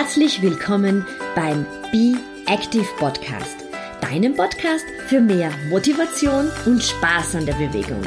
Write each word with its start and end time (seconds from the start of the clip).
Herzlich 0.00 0.40
willkommen 0.42 1.04
beim 1.34 1.66
Be 1.90 2.16
Active 2.46 2.86
Podcast, 2.98 3.64
deinem 4.00 4.32
Podcast 4.36 4.84
für 5.08 5.20
mehr 5.20 5.50
Motivation 5.70 6.48
und 6.66 6.80
Spaß 6.80 7.34
an 7.34 7.46
der 7.46 7.54
Bewegung. 7.54 8.02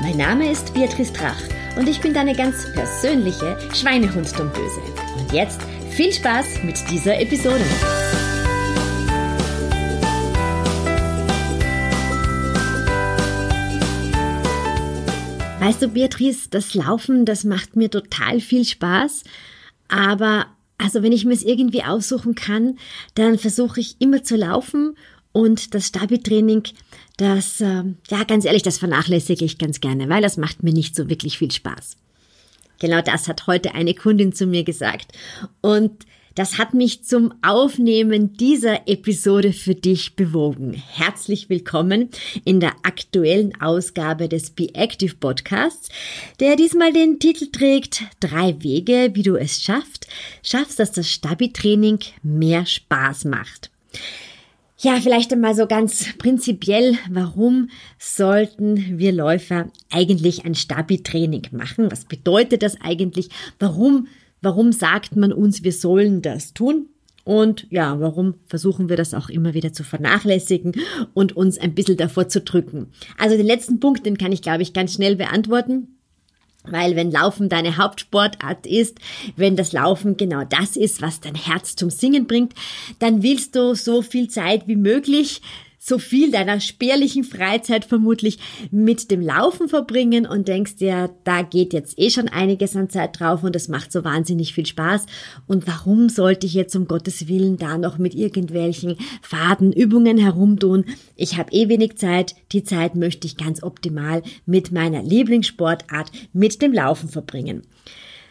Mein 0.00 0.16
Name 0.16 0.50
ist 0.50 0.72
Beatrice 0.72 1.12
Drach 1.12 1.38
und 1.76 1.86
ich 1.86 2.00
bin 2.00 2.14
deine 2.14 2.34
ganz 2.34 2.72
persönliche 2.72 3.58
Schweinehunddomböse. 3.74 4.80
Und 5.18 5.34
jetzt 5.34 5.60
viel 5.90 6.14
Spaß 6.14 6.62
mit 6.62 6.78
dieser 6.90 7.20
Episode. 7.20 7.60
Weißt 15.60 15.82
du, 15.82 15.88
Beatrice, 15.88 16.48
das 16.48 16.72
Laufen, 16.72 17.26
das 17.26 17.44
macht 17.44 17.76
mir 17.76 17.90
total 17.90 18.40
viel 18.40 18.64
Spaß, 18.64 19.24
aber 19.88 20.46
also 20.78 21.02
wenn 21.02 21.12
ich 21.12 21.24
mir 21.24 21.34
es 21.34 21.42
irgendwie 21.42 21.82
aussuchen 21.82 22.34
kann, 22.34 22.78
dann 23.14 23.38
versuche 23.38 23.80
ich 23.80 23.96
immer 24.00 24.22
zu 24.22 24.36
laufen 24.36 24.96
und 25.32 25.74
das 25.74 25.86
Stabi-Training, 25.86 26.62
das, 27.16 27.60
äh, 27.60 27.84
ja, 28.08 28.24
ganz 28.26 28.44
ehrlich, 28.44 28.62
das 28.62 28.78
vernachlässige 28.78 29.44
ich 29.44 29.58
ganz 29.58 29.80
gerne, 29.80 30.08
weil 30.08 30.22
das 30.22 30.36
macht 30.36 30.62
mir 30.62 30.72
nicht 30.72 30.94
so 30.94 31.08
wirklich 31.08 31.38
viel 31.38 31.50
Spaß. 31.50 31.96
Genau 32.80 33.00
das 33.00 33.28
hat 33.28 33.46
heute 33.46 33.74
eine 33.74 33.94
Kundin 33.94 34.32
zu 34.32 34.46
mir 34.46 34.64
gesagt. 34.64 35.12
Und 35.60 36.04
das 36.34 36.58
hat 36.58 36.74
mich 36.74 37.04
zum 37.04 37.32
Aufnehmen 37.42 38.36
dieser 38.36 38.88
Episode 38.88 39.52
für 39.52 39.74
dich 39.74 40.16
bewogen. 40.16 40.72
Herzlich 40.74 41.48
willkommen 41.48 42.10
in 42.44 42.58
der 42.58 42.72
aktuellen 42.82 43.60
Ausgabe 43.60 44.28
des 44.28 44.50
Be 44.50 44.74
Active 44.74 45.14
Podcasts, 45.14 45.90
der 46.40 46.56
diesmal 46.56 46.92
den 46.92 47.20
Titel 47.20 47.50
trägt 47.52 48.02
Drei 48.18 48.56
Wege, 48.62 49.10
wie 49.14 49.22
du 49.22 49.36
es 49.36 49.62
schaffst, 49.62 50.08
schaffst, 50.42 50.78
dass 50.80 50.90
das 50.90 51.08
Stabi-Training 51.08 52.00
mehr 52.22 52.66
Spaß 52.66 53.26
macht. 53.26 53.70
Ja, 54.78 55.00
vielleicht 55.00 55.32
einmal 55.32 55.54
so 55.54 55.66
ganz 55.66 56.06
prinzipiell, 56.18 56.98
warum 57.08 57.70
sollten 57.98 58.98
wir 58.98 59.12
Läufer 59.12 59.70
eigentlich 59.90 60.44
ein 60.44 60.56
Stabi-Training 60.56 61.46
machen? 61.52 61.90
Was 61.92 62.04
bedeutet 62.04 62.62
das 62.62 62.80
eigentlich? 62.80 63.30
Warum 63.60 64.08
Warum 64.44 64.72
sagt 64.72 65.16
man 65.16 65.32
uns, 65.32 65.64
wir 65.64 65.72
sollen 65.72 66.20
das 66.20 66.52
tun? 66.52 66.90
Und 67.24 67.66
ja, 67.70 67.98
warum 67.98 68.34
versuchen 68.46 68.90
wir 68.90 68.98
das 68.98 69.14
auch 69.14 69.30
immer 69.30 69.54
wieder 69.54 69.72
zu 69.72 69.82
vernachlässigen 69.82 70.72
und 71.14 71.34
uns 71.34 71.56
ein 71.56 71.74
bisschen 71.74 71.96
davor 71.96 72.28
zu 72.28 72.42
drücken? 72.42 72.88
Also 73.16 73.38
den 73.38 73.46
letzten 73.46 73.80
Punkt, 73.80 74.04
den 74.04 74.18
kann 74.18 74.32
ich, 74.32 74.42
glaube 74.42 74.62
ich, 74.62 74.74
ganz 74.74 74.92
schnell 74.92 75.16
beantworten. 75.16 75.96
Weil 76.64 76.94
wenn 76.94 77.10
Laufen 77.10 77.48
deine 77.48 77.78
Hauptsportart 77.78 78.66
ist, 78.66 78.98
wenn 79.36 79.56
das 79.56 79.72
Laufen 79.72 80.18
genau 80.18 80.44
das 80.44 80.76
ist, 80.76 81.00
was 81.00 81.20
dein 81.20 81.34
Herz 81.34 81.74
zum 81.76 81.88
Singen 81.88 82.26
bringt, 82.26 82.52
dann 82.98 83.22
willst 83.22 83.56
du 83.56 83.74
so 83.74 84.02
viel 84.02 84.28
Zeit 84.28 84.68
wie 84.68 84.76
möglich 84.76 85.40
so 85.86 85.98
viel 85.98 86.30
deiner 86.30 86.60
spärlichen 86.60 87.24
Freizeit 87.24 87.84
vermutlich 87.84 88.38
mit 88.70 89.10
dem 89.10 89.20
Laufen 89.20 89.68
verbringen 89.68 90.26
und 90.26 90.48
denkst 90.48 90.76
dir, 90.76 91.10
da 91.24 91.42
geht 91.42 91.74
jetzt 91.74 91.98
eh 91.98 92.08
schon 92.08 92.28
einiges 92.28 92.74
an 92.74 92.88
Zeit 92.88 93.20
drauf 93.20 93.42
und 93.42 93.54
es 93.54 93.68
macht 93.68 93.92
so 93.92 94.02
wahnsinnig 94.02 94.54
viel 94.54 94.64
Spaß. 94.64 95.04
Und 95.46 95.66
warum 95.66 96.08
sollte 96.08 96.46
ich 96.46 96.54
jetzt 96.54 96.74
um 96.74 96.88
Gottes 96.88 97.28
Willen 97.28 97.58
da 97.58 97.76
noch 97.76 97.98
mit 97.98 98.14
irgendwelchen 98.14 98.96
Fadenübungen 99.20 100.16
herumtun? 100.16 100.86
Ich 101.16 101.36
habe 101.36 101.52
eh 101.52 101.68
wenig 101.68 101.98
Zeit. 101.98 102.34
Die 102.52 102.64
Zeit 102.64 102.94
möchte 102.96 103.26
ich 103.26 103.36
ganz 103.36 103.62
optimal 103.62 104.22
mit 104.46 104.72
meiner 104.72 105.02
Lieblingssportart, 105.02 106.10
mit 106.32 106.62
dem 106.62 106.72
Laufen 106.72 107.10
verbringen. 107.10 107.60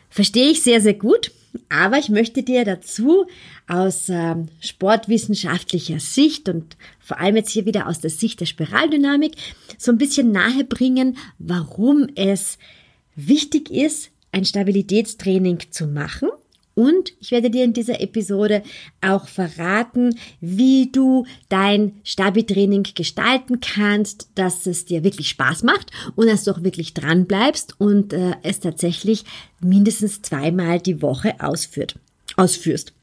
Verstehe 0.09 0.50
ich 0.50 0.64
sehr, 0.64 0.81
sehr 0.81 0.96
gut. 0.96 1.31
Aber 1.70 1.98
ich 1.98 2.09
möchte 2.09 2.44
dir 2.44 2.66
dazu 2.66 3.26
aus 3.68 4.09
ähm, 4.09 4.48
sportwissenschaftlicher 4.59 6.00
Sicht 6.00 6.50
und 6.50 6.78
vor 7.00 7.19
allem 7.19 7.36
jetzt 7.36 7.52
hier 7.52 7.66
wieder 7.66 7.88
aus 7.88 8.00
der 8.00 8.09
Sicht 8.09 8.40
der 8.40 8.46
Spiraldynamik 8.46 9.36
so 9.78 9.91
ein 9.91 9.97
bisschen 9.97 10.31
nahe 10.31 10.64
bringen, 10.64 11.18
warum 11.40 12.08
es 12.16 12.58
wichtig 13.16 13.69
ist, 13.69 14.09
ein 14.31 14.46
Stabilitätstraining 14.46 15.59
zu 15.69 15.88
machen 15.88 16.30
und 16.75 17.13
ich 17.19 17.31
werde 17.31 17.50
dir 17.50 17.63
in 17.63 17.73
dieser 17.73 18.01
Episode 18.01 18.63
auch 19.01 19.28
verraten, 19.28 20.17
wie 20.41 20.91
du 20.91 21.25
dein 21.50 22.00
Stabi-Training 22.03 22.84
gestalten 22.95 23.59
kannst, 23.59 24.29
dass 24.35 24.66
es 24.66 24.85
dir 24.85 25.03
wirklich 25.03 25.29
Spaß 25.29 25.63
macht 25.63 25.91
und 26.16 26.28
dass 26.28 26.44
du 26.44 26.51
auch 26.51 26.63
wirklich 26.63 26.94
dran 26.94 27.25
bleibst 27.25 27.79
und 27.79 28.13
äh, 28.13 28.34
es 28.41 28.59
tatsächlich 28.59 29.23
mindestens 29.59 30.22
zweimal 30.22 30.79
die 30.79 31.01
Woche 31.01 31.35
ausführt, 31.39 32.00
ausführst. 32.38 32.94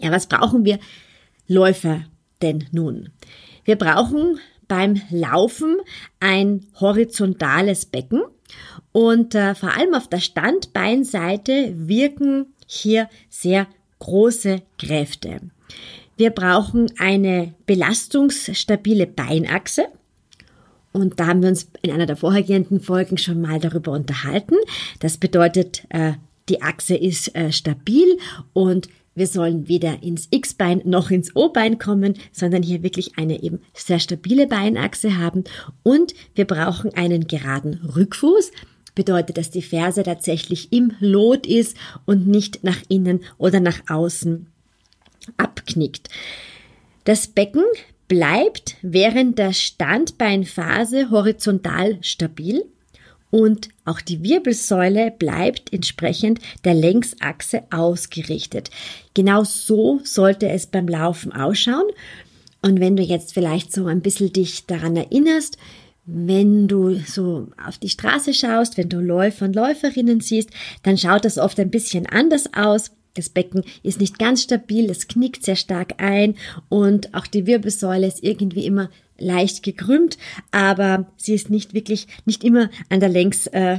Ja, 0.00 0.10
was 0.10 0.26
brauchen 0.26 0.64
wir 0.64 0.78
Läufer 1.46 2.04
denn 2.40 2.64
nun? 2.72 3.10
Wir 3.64 3.76
brauchen 3.76 4.40
beim 4.66 5.00
Laufen 5.10 5.76
ein 6.18 6.66
horizontales 6.80 7.86
Becken 7.86 8.22
und 8.90 9.34
äh, 9.34 9.54
vor 9.54 9.72
allem 9.72 9.94
auf 9.94 10.08
der 10.08 10.20
Standbeinseite 10.20 11.74
wirken 11.76 12.46
hier 12.72 13.08
sehr 13.28 13.66
große 13.98 14.62
Kräfte. 14.78 15.40
Wir 16.16 16.30
brauchen 16.30 16.90
eine 16.98 17.54
belastungsstabile 17.66 19.06
Beinachse. 19.06 19.86
Und 20.92 21.18
da 21.20 21.26
haben 21.26 21.42
wir 21.42 21.48
uns 21.48 21.68
in 21.80 21.90
einer 21.90 22.06
der 22.06 22.16
vorhergehenden 22.16 22.80
Folgen 22.80 23.16
schon 23.16 23.40
mal 23.40 23.58
darüber 23.58 23.92
unterhalten. 23.92 24.56
Das 25.00 25.16
bedeutet, 25.16 25.84
äh, 25.88 26.12
die 26.48 26.60
Achse 26.60 26.94
ist 26.94 27.34
äh, 27.34 27.50
stabil 27.50 28.18
und 28.52 28.88
wir 29.14 29.26
sollen 29.26 29.68
weder 29.68 30.02
ins 30.02 30.28
X-Bein 30.30 30.80
noch 30.84 31.10
ins 31.10 31.36
O-Bein 31.36 31.78
kommen, 31.78 32.14
sondern 32.32 32.62
hier 32.62 32.82
wirklich 32.82 33.18
eine 33.18 33.42
eben 33.42 33.60
sehr 33.74 33.98
stabile 33.98 34.46
Beinachse 34.46 35.18
haben. 35.18 35.44
Und 35.82 36.14
wir 36.34 36.46
brauchen 36.46 36.94
einen 36.94 37.26
geraden 37.26 37.80
Rückfuß 37.94 38.50
bedeutet, 38.94 39.38
dass 39.38 39.50
die 39.50 39.62
Ferse 39.62 40.02
tatsächlich 40.02 40.72
im 40.72 40.94
Lot 41.00 41.46
ist 41.46 41.76
und 42.04 42.26
nicht 42.26 42.64
nach 42.64 42.78
innen 42.88 43.20
oder 43.38 43.60
nach 43.60 43.80
außen 43.88 44.46
abknickt. 45.36 46.08
Das 47.04 47.26
Becken 47.26 47.64
bleibt 48.08 48.76
während 48.82 49.38
der 49.38 49.52
Standbeinphase 49.52 51.10
horizontal 51.10 51.98
stabil 52.02 52.64
und 53.30 53.70
auch 53.86 54.02
die 54.02 54.22
Wirbelsäule 54.22 55.10
bleibt 55.10 55.72
entsprechend 55.72 56.38
der 56.64 56.74
Längsachse 56.74 57.62
ausgerichtet. 57.70 58.70
Genau 59.14 59.42
so 59.42 60.00
sollte 60.04 60.50
es 60.50 60.66
beim 60.66 60.86
Laufen 60.86 61.32
ausschauen. 61.32 61.86
Und 62.60 62.78
wenn 62.78 62.94
du 62.94 63.02
jetzt 63.02 63.32
vielleicht 63.32 63.72
so 63.72 63.86
ein 63.86 64.02
bisschen 64.02 64.34
dich 64.34 64.66
daran 64.66 64.96
erinnerst, 64.96 65.56
wenn 66.04 66.66
du 66.66 66.96
so 66.96 67.48
auf 67.64 67.78
die 67.78 67.88
Straße 67.88 68.34
schaust, 68.34 68.76
wenn 68.76 68.88
du 68.88 69.00
Läufer 69.00 69.44
und 69.44 69.54
Läuferinnen 69.54 70.20
siehst, 70.20 70.50
dann 70.82 70.98
schaut 70.98 71.24
das 71.24 71.38
oft 71.38 71.58
ein 71.60 71.70
bisschen 71.70 72.06
anders 72.06 72.52
aus. 72.54 72.90
Das 73.14 73.28
Becken 73.28 73.62
ist 73.82 74.00
nicht 74.00 74.18
ganz 74.18 74.42
stabil, 74.42 74.90
es 74.90 75.06
knickt 75.06 75.44
sehr 75.44 75.56
stark 75.56 76.02
ein 76.02 76.34
und 76.70 77.14
auch 77.14 77.26
die 77.26 77.46
Wirbelsäule 77.46 78.06
ist 78.06 78.22
irgendwie 78.22 78.64
immer 78.64 78.88
leicht 79.18 79.62
gekrümmt, 79.62 80.16
aber 80.50 81.06
sie 81.18 81.34
ist 81.34 81.50
nicht 81.50 81.74
wirklich, 81.74 82.06
nicht 82.24 82.42
immer 82.42 82.70
an 82.88 83.00
der 83.00 83.10
Längs, 83.10 83.46
äh, 83.48 83.78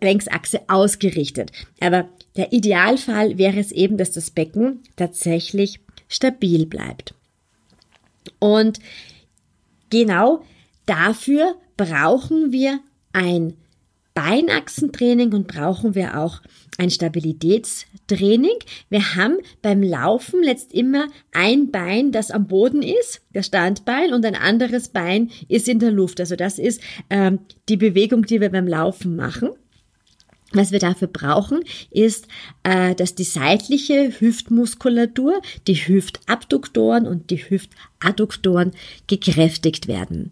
Längsachse 0.00 0.62
ausgerichtet. 0.68 1.52
Aber 1.80 2.08
der 2.36 2.52
Idealfall 2.52 3.38
wäre 3.38 3.58
es 3.58 3.72
eben, 3.72 3.96
dass 3.96 4.10
das 4.10 4.30
Becken 4.30 4.80
tatsächlich 4.96 5.80
stabil 6.08 6.66
bleibt. 6.66 7.14
Und 8.40 8.80
genau 9.90 10.42
Dafür 10.86 11.56
brauchen 11.76 12.52
wir 12.52 12.80
ein 13.12 13.54
Beinachsentraining 14.16 15.34
und 15.34 15.46
brauchen 15.46 15.94
wir 15.94 16.18
auch 16.18 16.40
ein 16.78 16.90
Stabilitätstraining. 16.90 18.56
Wir 18.88 19.14
haben 19.14 19.36
beim 19.60 19.82
Laufen 19.82 20.42
letzt 20.42 20.72
immer 20.72 21.08
ein 21.32 21.70
Bein, 21.70 22.12
das 22.12 22.30
am 22.30 22.46
Boden 22.46 22.82
ist, 22.82 23.20
das 23.34 23.46
Standbein, 23.46 24.14
und 24.14 24.24
ein 24.24 24.34
anderes 24.34 24.88
Bein 24.88 25.30
ist 25.48 25.68
in 25.68 25.80
der 25.80 25.90
Luft. 25.90 26.18
Also 26.18 26.34
das 26.34 26.58
ist 26.58 26.80
ähm, 27.10 27.40
die 27.68 27.76
Bewegung, 27.76 28.24
die 28.24 28.40
wir 28.40 28.50
beim 28.50 28.66
Laufen 28.66 29.16
machen. 29.16 29.50
Was 30.52 30.72
wir 30.72 30.78
dafür 30.78 31.08
brauchen, 31.08 31.60
ist, 31.90 32.28
äh, 32.62 32.94
dass 32.94 33.14
die 33.14 33.24
seitliche 33.24 34.18
Hüftmuskulatur, 34.18 35.42
die 35.66 35.74
Hüftabduktoren 35.74 37.06
und 37.06 37.30
die 37.30 37.38
Hüftadduktoren 37.50 38.72
gekräftigt 39.08 39.88
werden. 39.88 40.30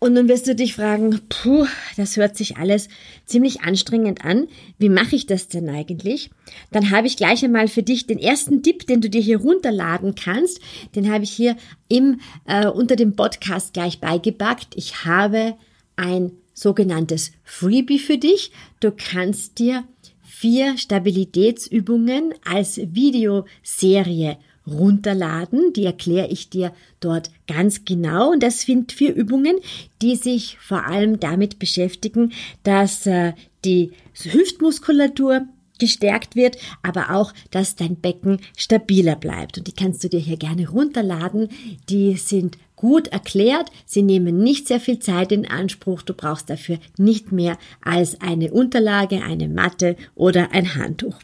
Und 0.00 0.14
nun 0.14 0.28
wirst 0.28 0.46
du 0.46 0.54
dich 0.54 0.74
fragen, 0.74 1.20
puh, 1.28 1.66
das 1.96 2.16
hört 2.16 2.36
sich 2.36 2.56
alles 2.56 2.88
ziemlich 3.26 3.62
anstrengend 3.62 4.24
an. 4.24 4.46
Wie 4.78 4.88
mache 4.88 5.16
ich 5.16 5.26
das 5.26 5.48
denn 5.48 5.68
eigentlich? 5.68 6.30
Dann 6.70 6.90
habe 6.90 7.08
ich 7.08 7.16
gleich 7.16 7.44
einmal 7.44 7.66
für 7.66 7.82
dich 7.82 8.06
den 8.06 8.18
ersten 8.18 8.62
Tipp, 8.62 8.86
den 8.86 9.00
du 9.00 9.10
dir 9.10 9.20
hier 9.20 9.40
runterladen 9.40 10.14
kannst. 10.14 10.60
Den 10.94 11.12
habe 11.12 11.24
ich 11.24 11.30
hier 11.30 11.56
im, 11.88 12.20
äh, 12.46 12.68
unter 12.68 12.94
dem 12.94 13.16
Podcast 13.16 13.74
gleich 13.74 14.00
beigepackt. 14.00 14.76
Ich 14.76 15.04
habe 15.04 15.56
ein 15.96 16.30
sogenanntes 16.54 17.32
Freebie 17.42 17.98
für 17.98 18.18
dich. 18.18 18.52
Du 18.78 18.92
kannst 18.92 19.58
dir 19.58 19.82
vier 20.22 20.78
Stabilitätsübungen 20.78 22.34
als 22.44 22.76
Videoserie 22.76 24.38
runterladen. 24.70 25.72
Die 25.72 25.84
erkläre 25.84 26.28
ich 26.28 26.50
dir 26.50 26.72
dort 27.00 27.30
ganz 27.46 27.84
genau. 27.84 28.32
Und 28.32 28.42
das 28.42 28.62
sind 28.62 28.92
vier 28.92 29.14
Übungen, 29.14 29.56
die 30.02 30.16
sich 30.16 30.58
vor 30.60 30.86
allem 30.86 31.20
damit 31.20 31.58
beschäftigen, 31.58 32.32
dass 32.62 33.06
äh, 33.06 33.32
die 33.64 33.92
Hüftmuskulatur 34.14 35.46
gestärkt 35.78 36.36
wird, 36.36 36.58
aber 36.82 37.14
auch, 37.14 37.32
dass 37.50 37.76
dein 37.76 37.96
Becken 37.96 38.40
stabiler 38.56 39.16
bleibt. 39.16 39.58
Und 39.58 39.66
die 39.66 39.72
kannst 39.72 40.02
du 40.04 40.08
dir 40.08 40.20
hier 40.20 40.36
gerne 40.36 40.68
runterladen. 40.68 41.48
Die 41.88 42.16
sind 42.16 42.58
gut 42.76 43.08
erklärt. 43.08 43.70
Sie 43.86 44.02
nehmen 44.02 44.38
nicht 44.38 44.68
sehr 44.68 44.80
viel 44.80 44.98
Zeit 44.98 45.32
in 45.32 45.48
Anspruch. 45.48 46.02
Du 46.02 46.14
brauchst 46.14 46.50
dafür 46.50 46.78
nicht 46.96 47.32
mehr 47.32 47.58
als 47.80 48.20
eine 48.20 48.52
Unterlage, 48.52 49.22
eine 49.22 49.48
Matte 49.48 49.96
oder 50.14 50.52
ein 50.52 50.74
Handtuch. 50.74 51.18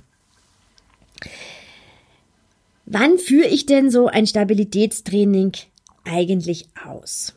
Wann 2.86 3.18
führe 3.18 3.48
ich 3.48 3.66
denn 3.66 3.90
so 3.90 4.08
ein 4.08 4.26
Stabilitätstraining 4.26 5.52
eigentlich 6.04 6.66
aus? 6.86 7.34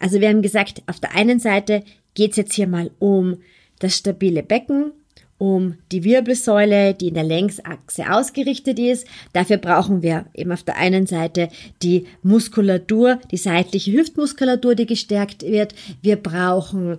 Also 0.00 0.20
wir 0.20 0.28
haben 0.28 0.42
gesagt, 0.42 0.82
auf 0.86 1.00
der 1.00 1.14
einen 1.14 1.38
Seite 1.38 1.84
geht 2.14 2.32
es 2.32 2.36
jetzt 2.36 2.54
hier 2.54 2.66
mal 2.66 2.90
um 2.98 3.38
das 3.78 3.96
stabile 3.96 4.42
Becken, 4.42 4.92
um 5.38 5.76
die 5.92 6.04
Wirbelsäule, 6.04 6.94
die 6.94 7.08
in 7.08 7.14
der 7.14 7.24
Längsachse 7.24 8.10
ausgerichtet 8.10 8.78
ist. 8.78 9.06
Dafür 9.32 9.58
brauchen 9.58 10.02
wir 10.02 10.26
eben 10.34 10.52
auf 10.52 10.62
der 10.62 10.76
einen 10.76 11.06
Seite 11.06 11.48
die 11.82 12.06
Muskulatur, 12.22 13.20
die 13.30 13.36
seitliche 13.36 13.92
Hüftmuskulatur, 13.92 14.74
die 14.74 14.86
gestärkt 14.86 15.42
wird. 15.42 15.74
Wir 16.02 16.16
brauchen 16.16 16.98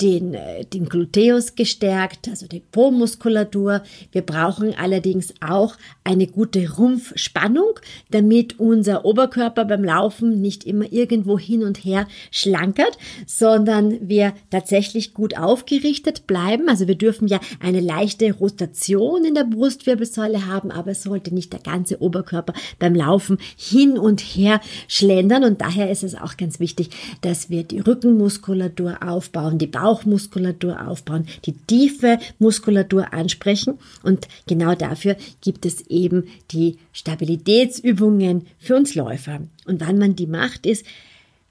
den, 0.00 0.34
äh, 0.34 0.64
den 0.64 0.88
Gluteus 0.88 1.54
gestärkt, 1.54 2.28
also 2.28 2.46
die 2.46 2.60
Po-Muskulatur. 2.60 3.82
Wir 4.12 4.22
brauchen 4.22 4.74
allerdings 4.76 5.32
auch 5.40 5.76
eine 6.04 6.26
gute 6.26 6.76
Rumpfspannung, 6.76 7.80
damit 8.10 8.60
unser 8.60 9.04
Oberkörper 9.04 9.64
beim 9.64 9.84
Laufen 9.84 10.40
nicht 10.42 10.64
immer 10.64 10.92
irgendwo 10.92 11.38
hin 11.38 11.62
und 11.62 11.78
her 11.78 12.06
schlankert, 12.30 12.98
sondern 13.26 14.08
wir 14.08 14.34
tatsächlich 14.50 15.14
gut 15.14 15.38
aufgerichtet 15.38 16.26
bleiben. 16.26 16.68
Also 16.68 16.88
wir 16.88 16.96
dürfen 16.96 17.26
ja 17.28 17.40
eine 17.60 17.80
leichte 17.80 18.32
Rotation 18.32 19.24
in 19.24 19.34
der 19.34 19.44
Brustwirbelsäule 19.44 20.46
haben, 20.46 20.70
aber 20.70 20.90
es 20.90 21.02
sollte 21.02 21.34
nicht 21.34 21.52
der 21.52 21.60
ganze 21.60 22.02
Oberkörper 22.02 22.52
beim 22.78 22.94
Laufen 22.94 23.38
hin 23.56 23.98
und 23.98 24.20
her 24.20 24.60
schlendern 24.88 25.44
und 25.44 25.60
daher 25.62 25.90
ist 25.90 26.02
es 26.02 26.14
auch 26.14 26.36
ganz 26.36 26.60
wichtig, 26.60 26.90
dass 27.22 27.48
wir 27.48 27.62
die 27.64 27.80
Rückenmuskulatur 27.80 28.98
aufbauen, 29.02 29.58
die 29.58 29.66
Bauch 29.66 29.85
Bauchmuskulatur 29.86 30.88
aufbauen, 30.88 31.28
die 31.44 31.52
tiefe 31.52 32.18
Muskulatur 32.40 33.12
ansprechen. 33.12 33.78
Und 34.02 34.26
genau 34.48 34.74
dafür 34.74 35.16
gibt 35.40 35.64
es 35.64 35.86
eben 35.86 36.24
die 36.50 36.78
Stabilitätsübungen 36.92 38.46
für 38.58 38.74
uns 38.74 38.96
Läufer. 38.96 39.42
Und 39.64 39.80
wann 39.80 39.98
man 39.98 40.16
die 40.16 40.26
macht, 40.26 40.66
ist 40.66 40.84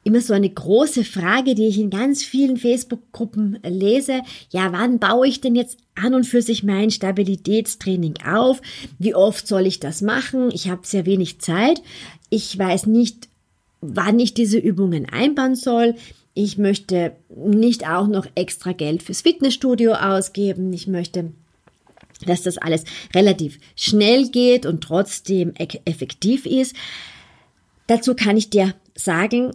immer 0.04 0.20
so 0.20 0.34
eine 0.34 0.50
große 0.50 1.06
Frage, 1.06 1.56
die 1.56 1.68
ich 1.68 1.80
in 1.80 1.90
ganz 1.90 2.26
vielen 2.26 2.58
Facebook-Gruppen 2.58 3.58
lese. 3.64 4.20
Ja, 4.52 4.74
wann 4.74 5.00
baue 5.00 5.30
ich 5.30 5.40
denn 5.40 5.56
jetzt 5.56 5.78
an 5.96 6.14
und 6.14 6.26
für 6.26 6.42
sich 6.42 6.62
mein 6.62 6.92
Stabilitätstraining 6.92 8.16
auf? 8.28 8.62
Wie 9.00 9.16
oft 9.16 9.48
soll 9.48 9.66
ich 9.66 9.80
das 9.80 10.02
machen? 10.02 10.50
Ich 10.52 10.70
habe 10.70 10.82
sehr 10.84 11.06
wenig 11.06 11.40
Zeit. 11.40 11.82
Ich 12.30 12.58
weiß 12.60 12.88
nicht, 12.88 13.30
wann 13.80 14.20
ich 14.20 14.34
diese 14.34 14.58
Übungen 14.58 15.06
einbauen 15.06 15.56
soll 15.56 15.96
ich 16.36 16.58
möchte 16.60 17.16
nicht 17.30 17.88
auch 17.88 18.08
noch 18.08 18.28
extra 18.36 18.74
Geld 18.74 19.02
fürs 19.02 19.22
Fitnessstudio 19.22 19.94
ausgeben. 19.94 20.72
Ich 20.74 20.86
möchte 20.86 21.32
dass 22.26 22.44
das 22.44 22.58
alles 22.58 22.86
relativ 23.14 23.60
schnell 23.76 24.30
geht 24.30 24.66
und 24.66 24.82
trotzdem 24.82 25.54
effektiv 25.56 26.46
ist. 26.46 26.74
Dazu 27.88 28.16
kann 28.16 28.38
ich 28.38 28.50
dir 28.50 28.74
sagen, 28.96 29.52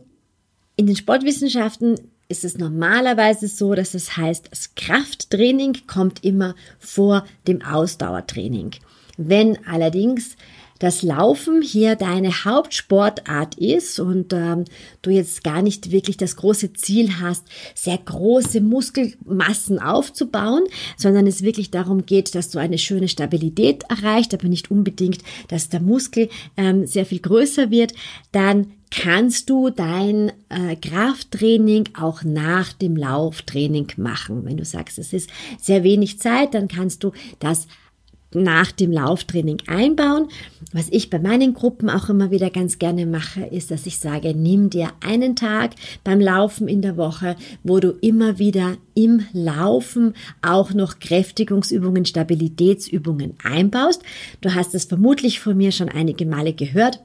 in 0.76 0.86
den 0.86 0.94
Sportwissenschaften 0.94 1.98
ist 2.28 2.44
es 2.44 2.58
normalerweise 2.58 3.48
so, 3.48 3.74
dass 3.74 3.94
es 3.94 4.16
heißt, 4.16 4.48
das 4.50 4.74
Krafttraining 4.74 5.86
kommt 5.86 6.22
immer 6.22 6.54
vor 6.78 7.26
dem 7.46 7.62
Ausdauertraining. 7.62 8.72
Wenn 9.16 9.58
allerdings 9.66 10.36
das 10.80 11.02
Laufen 11.02 11.62
hier 11.62 11.94
deine 11.94 12.44
Hauptsportart 12.44 13.54
ist 13.56 14.00
und 14.00 14.32
ähm, 14.32 14.64
du 15.02 15.10
jetzt 15.10 15.44
gar 15.44 15.62
nicht 15.62 15.92
wirklich 15.92 16.16
das 16.16 16.36
große 16.36 16.72
Ziel 16.72 17.20
hast, 17.20 17.44
sehr 17.74 17.98
große 17.98 18.60
Muskelmassen 18.60 19.78
aufzubauen, 19.78 20.64
sondern 20.96 21.26
es 21.26 21.42
wirklich 21.42 21.70
darum 21.70 22.06
geht, 22.06 22.34
dass 22.34 22.50
du 22.50 22.58
eine 22.58 22.78
schöne 22.78 23.08
Stabilität 23.08 23.84
erreicht, 23.88 24.34
aber 24.34 24.48
nicht 24.48 24.70
unbedingt, 24.70 25.18
dass 25.48 25.68
der 25.68 25.80
Muskel 25.80 26.28
ähm, 26.56 26.86
sehr 26.86 27.06
viel 27.06 27.20
größer 27.20 27.70
wird, 27.70 27.92
dann 28.32 28.72
kannst 28.90 29.50
du 29.50 29.70
dein 29.70 30.32
äh, 30.48 30.74
Krafttraining 30.76 31.90
auch 31.94 32.24
nach 32.24 32.72
dem 32.72 32.96
Lauftraining 32.96 33.92
machen. 33.96 34.44
Wenn 34.44 34.56
du 34.56 34.64
sagst, 34.64 34.98
es 34.98 35.12
ist 35.12 35.30
sehr 35.60 35.84
wenig 35.84 36.18
Zeit, 36.18 36.54
dann 36.54 36.68
kannst 36.68 37.04
du 37.04 37.12
das 37.38 37.68
nach 38.34 38.72
dem 38.72 38.92
Lauftraining 38.92 39.58
einbauen. 39.66 40.28
Was 40.72 40.88
ich 40.90 41.10
bei 41.10 41.18
meinen 41.18 41.54
Gruppen 41.54 41.90
auch 41.90 42.08
immer 42.08 42.30
wieder 42.30 42.50
ganz 42.50 42.78
gerne 42.78 43.06
mache, 43.06 43.42
ist, 43.42 43.70
dass 43.70 43.86
ich 43.86 43.98
sage, 43.98 44.34
nimm 44.34 44.70
dir 44.70 44.90
einen 45.00 45.34
Tag 45.34 45.72
beim 46.04 46.20
Laufen 46.20 46.68
in 46.68 46.80
der 46.80 46.96
Woche, 46.96 47.36
wo 47.64 47.80
du 47.80 47.90
immer 48.00 48.38
wieder 48.38 48.76
im 48.94 49.24
Laufen 49.32 50.14
auch 50.42 50.72
noch 50.72 51.00
Kräftigungsübungen, 51.00 52.04
Stabilitätsübungen 52.04 53.34
einbaust. 53.42 54.02
Du 54.40 54.54
hast 54.54 54.74
es 54.74 54.84
vermutlich 54.84 55.40
von 55.40 55.56
mir 55.56 55.72
schon 55.72 55.88
einige 55.88 56.26
Male 56.26 56.52
gehört 56.52 57.00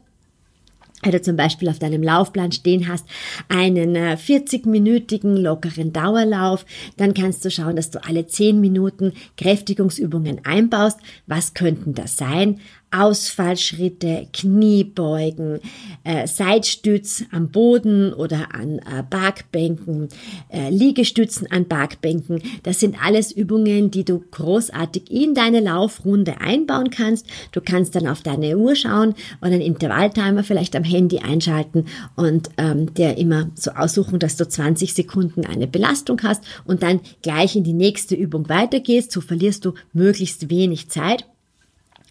wenn 1.06 1.12
du 1.12 1.22
zum 1.22 1.36
Beispiel 1.36 1.70
auf 1.70 1.80
deinem 1.80 2.04
Laufplan 2.04 2.52
stehen 2.52 2.88
hast, 2.88 3.06
einen 3.48 3.96
40-minütigen 3.96 5.38
äh, 5.38 5.42
lockeren 5.42 5.94
Dauerlauf, 5.94 6.66
dann 6.98 7.14
kannst 7.14 7.46
du 7.46 7.52
schauen, 7.52 7.76
dass 7.76 7.92
du 7.92 8.04
alle 8.04 8.28
10 8.28 8.60
Minuten 8.60 9.14
Kräftigungsübungen 9.38 10.44
einbaust. 10.46 11.00
Was 11.28 11.54
könnten 11.54 11.94
das 11.94 12.18
sein? 12.18 12.60
Ausfallschritte, 12.98 14.28
Kniebeugen, 14.32 15.60
äh, 16.04 16.28
Seitstütz 16.28 17.24
am 17.32 17.50
Boden 17.50 18.14
oder 18.14 18.56
an 18.56 18.80
äh, 18.80 19.04
Parkbänken, 19.04 20.10
äh, 20.50 20.70
Liegestützen 20.70 21.52
an 21.52 21.68
Parkbänken. 21.68 22.42
Das 22.64 22.80
sind 22.80 22.96
alles 23.04 23.32
Übungen, 23.32 23.92
die 23.92 24.06
du 24.06 24.24
großartig 24.32 25.12
in 25.12 25.34
deine 25.34 25.60
Laufrunde 25.60 26.40
einbauen 26.40 26.90
kannst. 26.90 27.28
Du 27.52 27.62
kannst 27.62 27.96
dann 27.96 28.08
auf 28.08 28.22
deine 28.22 28.58
Uhr 28.58 28.76
schauen 28.76 29.16
und 29.42 29.48
einen 29.48 29.62
Intervalltimer 29.62 30.44
vielleicht 30.44 30.76
am 30.76 30.84
Handy 30.84 31.20
einschalten 31.20 31.86
und 32.16 32.50
ähm, 32.58 32.94
der 32.94 33.18
immer 33.18 33.50
so 33.56 33.72
aussuchen, 33.72 34.20
dass 34.20 34.38
du 34.38 34.48
20 34.48 34.94
Sekunden 34.94 35.46
eine 35.46 35.68
Belastung 35.68 36.22
hast 36.24 36.44
und 36.66 36.84
dann 36.84 37.02
gleich 37.22 37.56
in 37.56 37.64
die 37.64 37.74
nächste 37.74 38.16
Übung 38.16 38.48
weitergehst. 38.50 39.12
So 39.12 39.22
verlierst 39.22 39.66
du 39.66 39.74
möglichst 39.94 40.50
wenig 40.50 40.90
Zeit. 40.90 41.26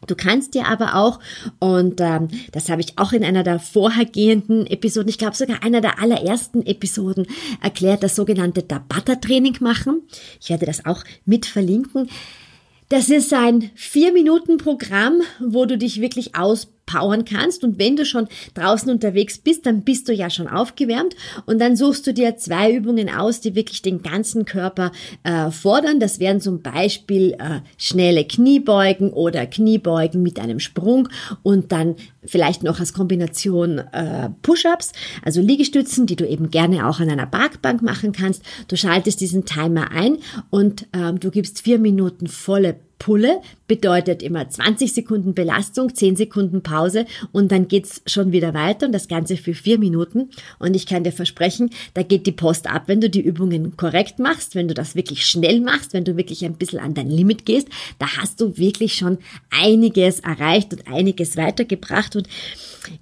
Du 0.07 0.15
kannst 0.15 0.55
dir 0.55 0.67
aber 0.67 0.97
auch, 0.97 1.19
und 1.61 2.01
ähm, 2.01 2.29
das 2.53 2.69
habe 2.69 2.83
ich 2.83 2.99
auch 2.99 3.13
in 3.13 3.25
einer 3.25 3.43
der 3.43 3.59
vorhergehenden 3.59 4.67
Episoden, 4.67 5.09
ich 5.09 5.19
glaube 5.19 5.37
sogar 5.37 5.63
einer 5.63 5.81
der 5.81 5.99
allerersten 6.01 6.65
Episoden 6.67 7.27
erklärt, 7.63 8.03
das 8.03 8.17
sogenannte 8.17 8.67
Tabata-Training 8.67 9.57
machen. 9.61 10.03
Ich 10.41 10.51
werde 10.51 10.67
das 10.67 10.85
auch 10.85 11.05
mit 11.25 11.47
verlinken. 11.47 12.09
Das 12.91 13.09
ist 13.09 13.33
ein 13.33 13.71
Vier-Minuten-Programm, 13.75 15.23
wo 15.41 15.65
du 15.65 15.79
dich 15.79 16.01
wirklich 16.01 16.37
aus 16.37 16.69
powern 16.87 17.25
kannst. 17.25 17.65
Und 17.65 17.79
wenn 17.79 17.97
du 17.97 18.05
schon 18.05 18.29
draußen 18.55 18.91
unterwegs 18.91 19.39
bist, 19.39 19.67
dann 19.67 19.83
bist 19.83 20.09
du 20.09 20.13
ja 20.13 20.31
schon 20.31 20.49
aufgewärmt 20.49 21.15
und 21.47 21.61
dann 21.61 21.77
suchst 21.77 22.07
du 22.07 22.15
dir 22.15 22.37
zwei 22.37 22.73
Übungen 22.73 23.09
aus, 23.09 23.41
die 23.41 23.55
wirklich 23.55 23.83
den 23.83 24.03
ganzen 24.03 24.45
Körper 24.45 24.93
äh, 25.23 25.51
fordern. 25.51 26.01
Das 26.01 26.21
wären 26.21 26.41
zum 26.41 26.63
Beispiel 26.63 27.33
äh, 27.33 27.61
schnelle 27.77 28.25
Kniebeugen 28.25 29.11
oder 29.11 29.47
Kniebeugen 29.47 30.23
mit 30.23 30.39
einem 30.39 30.61
Sprung 30.61 31.09
und 31.43 31.73
dann 31.73 31.97
vielleicht 32.25 32.63
noch 32.63 32.81
als 32.81 32.93
Kombination 32.93 33.79
äh, 33.79 34.31
Push-ups, 34.43 34.93
also 35.23 35.41
Liegestützen, 35.41 36.07
die 36.07 36.17
du 36.17 36.27
eben 36.27 36.51
gerne 36.51 36.89
auch 36.89 37.01
an 37.01 37.11
einer 37.11 37.27
Parkbank 37.27 37.83
machen 37.83 38.13
kannst. 38.13 38.43
Du 38.69 38.77
schaltest 38.77 39.21
diesen 39.21 39.45
Timer 39.45 39.91
ein 39.91 40.19
und 40.51 40.87
ähm, 40.93 41.21
du 41.21 41.31
gibst 41.31 41.63
vier 41.63 41.79
Minuten 41.79 42.27
volle 42.27 42.77
Pulle 43.05 43.43
bedeutet 43.67 44.23
immer 44.23 44.49
20 44.49 44.95
Sekunden 44.95 45.35
Belastung, 45.35 45.95
10 45.95 46.17
Sekunden 46.17 46.63
Pause 46.63 47.05
und 47.33 47.53
dann 47.53 47.69
geht's 47.69 48.01
schon 48.07 48.33
wieder 48.33 48.55
weiter 48.55 48.87
und 48.87 48.93
das 48.93 49.09
Ganze 49.09 49.37
für 49.37 49.53
vier 49.53 49.79
Minuten. 49.79 50.31
Und 50.59 50.75
ich 50.75 50.87
kann 50.87 51.05
dir 51.05 51.13
versprechen, 51.13 51.69
da 51.93 52.03
geht 52.03 52.27
die 52.27 52.33
Post 52.33 52.67
ab, 52.67 52.85
wenn 52.87 53.03
du 53.03 53.11
die 53.11 53.21
Übungen 53.21 53.77
korrekt 53.77 54.21
machst, 54.21 54.55
wenn 54.55 54.69
du 54.69 54.75
das 54.75 54.95
wirklich 54.95 55.27
schnell 55.27 55.61
machst, 55.61 55.93
wenn 55.93 56.07
du 56.07 56.17
wirklich 56.17 56.47
ein 56.47 56.55
bisschen 56.55 56.79
an 56.79 56.95
dein 56.95 57.11
Limit 57.11 57.45
gehst, 57.45 57.69
da 57.99 58.07
hast 58.17 58.41
du 58.41 58.57
wirklich 58.57 58.95
schon 58.95 59.19
einiges 59.51 60.21
erreicht 60.21 60.73
und 60.73 60.89
einiges 60.89 61.37
weitergebracht 61.37 62.17
und 62.17 62.27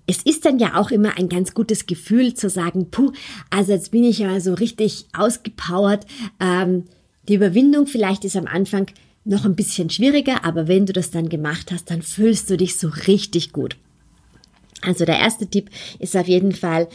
es 0.09 0.23
ist 0.23 0.45
dann 0.45 0.59
ja 0.59 0.81
auch 0.81 0.91
immer 0.91 1.17
ein 1.17 1.29
ganz 1.29 1.55
gutes 1.55 1.87
Gefühl 1.87 2.35
zu 2.35 2.51
sagen, 2.51 2.91
puh, 2.91 3.13
also 3.51 3.71
jetzt 3.71 3.93
bin 3.93 4.03
ich 4.03 4.19
ja 4.19 4.41
so 4.41 4.55
richtig 4.55 5.07
ausgepowert. 5.13 6.07
Ähm, 6.41 6.87
die 7.29 7.35
Überwindung 7.35 7.87
vielleicht 7.87 8.25
ist 8.25 8.37
am 8.37 8.49
Anfang 8.49 8.89
noch 9.25 9.45
ein 9.45 9.55
bisschen 9.55 9.91
schwieriger, 9.91 10.45
aber 10.45 10.69
wenn 10.69 10.87
du 10.87 10.93
das 10.93 11.11
dann 11.11 11.29
gemacht 11.29 11.71
hast, 11.71 11.91
dann 11.91 12.03
fühlst 12.03 12.51
du 12.51 12.57
dich 12.57 12.79
so 12.79 12.89
richtig 13.07 13.53
gut. 13.53 13.77
Also 14.83 15.05
der 15.05 15.19
erste 15.19 15.47
Tipp 15.47 15.71
ist 15.99 16.17
auf 16.17 16.27
jeden 16.27 16.53
Fall, 16.53 16.89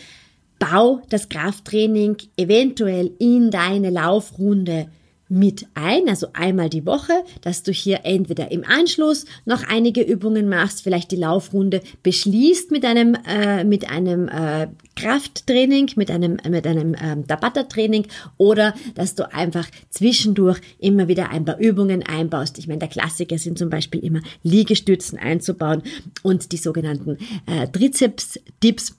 bau 0.59 1.01
das 1.09 1.29
Krafttraining 1.29 2.17
eventuell 2.35 3.11
in 3.19 3.51
deine 3.51 3.89
Laufrunde 3.89 4.89
mit 5.29 5.65
ein, 5.73 6.07
also 6.07 6.27
einmal 6.33 6.69
die 6.69 6.85
Woche, 6.85 7.13
dass 7.41 7.63
du 7.63 7.71
hier 7.71 8.01
entweder 8.03 8.51
im 8.51 8.63
Anschluss 8.63 9.25
noch 9.45 9.63
einige 9.67 10.01
Übungen 10.01 10.47
machst, 10.47 10.81
vielleicht 10.81 11.11
die 11.11 11.17
Laufrunde 11.17 11.81
beschließt 12.03 12.71
mit 12.71 12.85
einem 12.85 13.15
äh, 13.27 13.63
mit 13.63 13.89
einem 13.89 14.27
äh, 14.27 14.67
Krafttraining, 14.95 15.91
mit 15.95 16.11
einem 16.11 16.37
mit 16.47 16.65
einem 16.65 16.95
ähm, 17.01 17.27
Tabata-Training 17.27 18.07
oder 18.37 18.73
dass 18.95 19.15
du 19.15 19.31
einfach 19.33 19.67
zwischendurch 19.89 20.59
immer 20.79 21.07
wieder 21.07 21.29
ein 21.29 21.45
paar 21.45 21.59
Übungen 21.59 22.03
einbaust. 22.03 22.57
Ich 22.57 22.67
meine, 22.67 22.79
der 22.79 22.89
Klassiker 22.89 23.37
sind 23.37 23.57
zum 23.57 23.69
Beispiel 23.69 24.03
immer 24.03 24.21
Liegestützen 24.43 25.19
einzubauen 25.19 25.83
und 26.23 26.51
die 26.51 26.57
sogenannten 26.57 27.17
äh, 27.45 27.67
Trizeps-Dips 27.67 28.95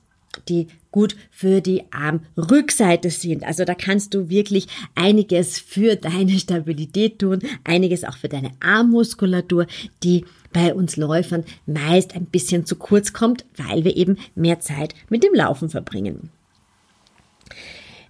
die 0.49 0.68
gut 0.90 1.16
für 1.30 1.61
die 1.61 1.85
Armrückseite 1.92 3.11
sind. 3.11 3.45
Also 3.45 3.64
da 3.64 3.75
kannst 3.75 4.14
du 4.14 4.28
wirklich 4.28 4.66
einiges 4.95 5.59
für 5.59 5.97
deine 5.97 6.38
Stabilität 6.38 7.18
tun, 7.18 7.40
einiges 7.64 8.04
auch 8.04 8.16
für 8.16 8.28
deine 8.28 8.50
Armmuskulatur, 8.61 9.66
die 10.02 10.25
bei 10.52 10.75
uns 10.75 10.97
Läufern 10.97 11.45
meist 11.66 12.14
ein 12.14 12.26
bisschen 12.26 12.64
zu 12.64 12.76
kurz 12.76 13.12
kommt, 13.12 13.45
weil 13.57 13.85
wir 13.85 13.97
eben 13.97 14.16
mehr 14.35 14.61
Zeit 14.61 14.95
mit 15.09 15.23
dem 15.23 15.35
Laufen 15.35 15.68
verbringen. 15.68 16.30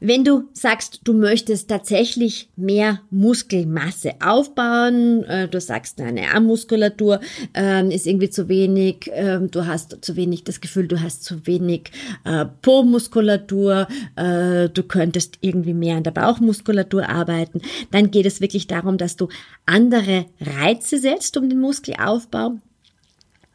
Wenn 0.00 0.24
du 0.24 0.48
sagst, 0.52 1.00
du 1.04 1.12
möchtest 1.12 1.68
tatsächlich 1.68 2.48
mehr 2.56 3.00
Muskelmasse 3.10 4.12
aufbauen, 4.24 5.24
äh, 5.24 5.48
du 5.48 5.60
sagst, 5.60 5.98
deine 5.98 6.32
Armmuskulatur 6.34 7.20
äh, 7.56 7.94
ist 7.94 8.06
irgendwie 8.06 8.30
zu 8.30 8.48
wenig, 8.48 9.10
äh, 9.12 9.40
du 9.40 9.66
hast 9.66 9.98
zu 10.04 10.14
wenig 10.14 10.44
das 10.44 10.60
Gefühl, 10.60 10.86
du 10.86 11.00
hast 11.00 11.24
zu 11.24 11.46
wenig 11.46 11.90
äh, 12.24 12.46
Po-Muskulatur, 12.62 13.88
äh, 14.16 14.68
du 14.68 14.82
könntest 14.84 15.38
irgendwie 15.40 15.74
mehr 15.74 15.96
an 15.96 16.04
der 16.04 16.12
Bauchmuskulatur 16.12 17.08
arbeiten, 17.08 17.60
dann 17.90 18.10
geht 18.10 18.26
es 18.26 18.40
wirklich 18.40 18.68
darum, 18.68 18.98
dass 18.98 19.16
du 19.16 19.28
andere 19.66 20.26
Reize 20.40 20.98
setzt, 20.98 21.36
um 21.36 21.48
den 21.48 21.60
Muskelaufbau 21.60 22.58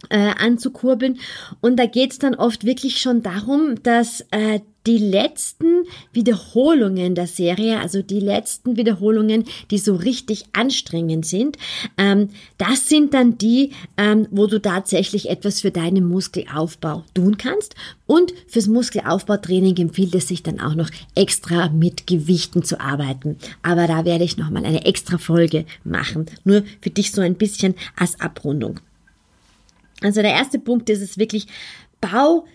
anzukurbeln. 0.09 1.17
Und 1.61 1.77
da 1.77 1.85
geht 1.85 2.11
es 2.11 2.19
dann 2.19 2.35
oft 2.35 2.65
wirklich 2.65 2.97
schon 2.97 3.23
darum, 3.23 3.81
dass 3.83 4.25
die 4.85 4.97
letzten 4.97 5.83
Wiederholungen 6.11 7.15
der 7.15 7.27
Serie, 7.27 7.79
also 7.79 8.01
die 8.01 8.19
letzten 8.19 8.75
Wiederholungen, 8.75 9.45
die 9.71 9.77
so 9.77 9.95
richtig 9.95 10.45
anstrengend 10.53 11.25
sind, 11.25 11.57
ähm, 11.97 12.29
das 12.57 12.89
sind 12.89 13.13
dann 13.13 13.37
die, 13.37 13.71
ähm, 13.97 14.27
wo 14.31 14.47
du 14.47 14.61
tatsächlich 14.61 15.29
etwas 15.29 15.61
für 15.61 15.71
deinen 15.71 16.07
Muskelaufbau 16.07 17.03
tun 17.13 17.37
kannst. 17.37 17.75
Und 18.05 18.33
fürs 18.47 18.67
Muskelaufbautraining 18.67 19.77
empfiehlt 19.77 20.13
es 20.15 20.27
sich 20.27 20.43
dann 20.43 20.59
auch 20.59 20.75
noch 20.75 20.89
extra 21.15 21.69
mit 21.69 22.05
Gewichten 22.05 22.63
zu 22.63 22.79
arbeiten. 22.79 23.37
Aber 23.61 23.87
da 23.87 24.05
werde 24.05 24.25
ich 24.25 24.37
nochmal 24.37 24.65
eine 24.65 24.85
extra 24.85 25.17
Folge 25.17 25.65
machen. 25.83 26.25
Nur 26.43 26.63
für 26.81 26.89
dich 26.89 27.11
so 27.11 27.21
ein 27.21 27.35
bisschen 27.35 27.75
als 27.95 28.19
Abrundung. 28.19 28.79
Also 30.01 30.21
der 30.21 30.31
erste 30.31 30.59
Punkt 30.59 30.89
ist 30.89 31.01
es 31.01 31.17
wirklich, 31.17 31.47
bau 32.01 32.45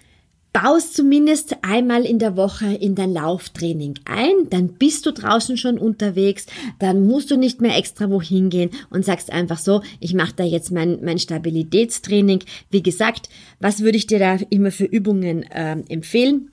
baust 0.63 0.95
zumindest 0.95 1.57
einmal 1.63 2.05
in 2.05 2.19
der 2.19 2.37
Woche 2.37 2.67
in 2.67 2.97
dein 2.97 3.13
Lauftraining 3.13 3.95
ein, 4.05 4.51
dann 4.51 4.69
bist 4.69 5.07
du 5.07 5.13
draußen 5.13 5.57
schon 5.57 5.79
unterwegs, 5.79 6.47
dann 6.81 7.07
musst 7.07 7.31
du 7.31 7.37
nicht 7.37 7.61
mehr 7.61 7.77
extra 7.77 8.11
wohin 8.11 8.51
gehen 8.51 8.71
und 8.91 9.05
sagst 9.05 9.31
einfach 9.31 9.59
so, 9.59 9.83
ich 10.01 10.15
mache 10.15 10.33
da 10.35 10.45
jetzt 10.45 10.73
mein, 10.73 10.99
mein 11.05 11.19
Stabilitätstraining. 11.19 12.43
Wie 12.71 12.83
gesagt, 12.83 13.29
was 13.61 13.81
würde 13.81 13.99
ich 13.99 14.09
dir 14.09 14.19
da 14.19 14.39
immer 14.51 14.73
für 14.73 14.85
Übungen 14.85 15.45
äh, 15.45 15.77
empfehlen? 15.89 16.51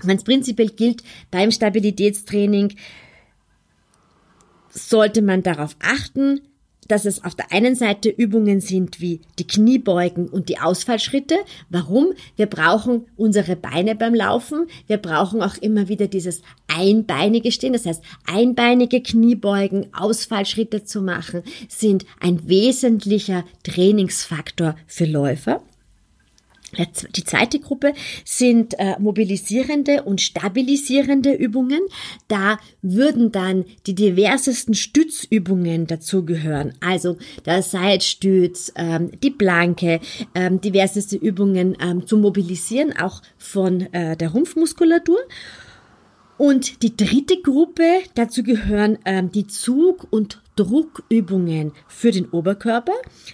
Ganz 0.00 0.24
prinzipiell 0.24 0.70
gilt 0.70 1.02
beim 1.30 1.50
Stabilitätstraining, 1.50 2.76
sollte 4.70 5.20
man 5.20 5.42
darauf 5.42 5.76
achten, 5.80 6.40
dass 6.88 7.04
es 7.04 7.24
auf 7.24 7.34
der 7.34 7.52
einen 7.52 7.74
Seite 7.74 8.08
Übungen 8.08 8.60
sind 8.60 9.00
wie 9.00 9.20
die 9.38 9.46
Kniebeugen 9.46 10.28
und 10.28 10.48
die 10.48 10.58
Ausfallschritte. 10.58 11.36
Warum? 11.68 12.12
Wir 12.36 12.46
brauchen 12.46 13.06
unsere 13.16 13.56
Beine 13.56 13.94
beim 13.94 14.14
Laufen. 14.14 14.66
Wir 14.86 14.98
brauchen 14.98 15.42
auch 15.42 15.56
immer 15.58 15.88
wieder 15.88 16.06
dieses 16.06 16.42
einbeinige 16.68 17.52
Stehen. 17.52 17.72
Das 17.72 17.86
heißt, 17.86 18.02
einbeinige 18.26 19.02
Kniebeugen, 19.02 19.86
Ausfallschritte 19.92 20.84
zu 20.84 21.02
machen, 21.02 21.42
sind 21.68 22.04
ein 22.20 22.48
wesentlicher 22.48 23.44
Trainingsfaktor 23.62 24.76
für 24.86 25.04
Läufer. 25.04 25.62
Die 27.14 27.24
zweite 27.24 27.60
Gruppe 27.60 27.94
sind 28.24 28.78
äh, 28.78 28.96
mobilisierende 28.98 30.02
und 30.02 30.20
stabilisierende 30.20 31.32
Übungen. 31.32 31.80
Da 32.28 32.58
würden 32.82 33.32
dann 33.32 33.64
die 33.86 33.94
diversesten 33.94 34.74
Stützübungen 34.74 35.86
dazugehören. 35.86 36.74
Also 36.80 37.16
der 37.44 37.62
Seitstütz, 37.62 38.72
ähm, 38.76 39.10
die 39.22 39.30
Planke, 39.30 40.00
ähm, 40.34 40.60
diverseste 40.60 41.16
Übungen 41.16 41.76
ähm, 41.80 42.06
zum 42.06 42.20
Mobilisieren, 42.20 42.96
auch 42.96 43.22
von 43.38 43.92
äh, 43.92 44.16
der 44.16 44.30
Rumpfmuskulatur. 44.30 45.18
Und 46.38 46.82
die 46.82 46.96
dritte 46.96 47.40
Gruppe, 47.40 48.00
dazu 48.14 48.42
gehören 48.42 48.98
ähm, 49.06 49.32
die 49.32 49.46
Zug- 49.46 50.06
und 50.10 50.42
Druckübungen 50.56 51.72
für 51.86 52.10
den 52.10 52.28
Oberkörper. 52.28 52.92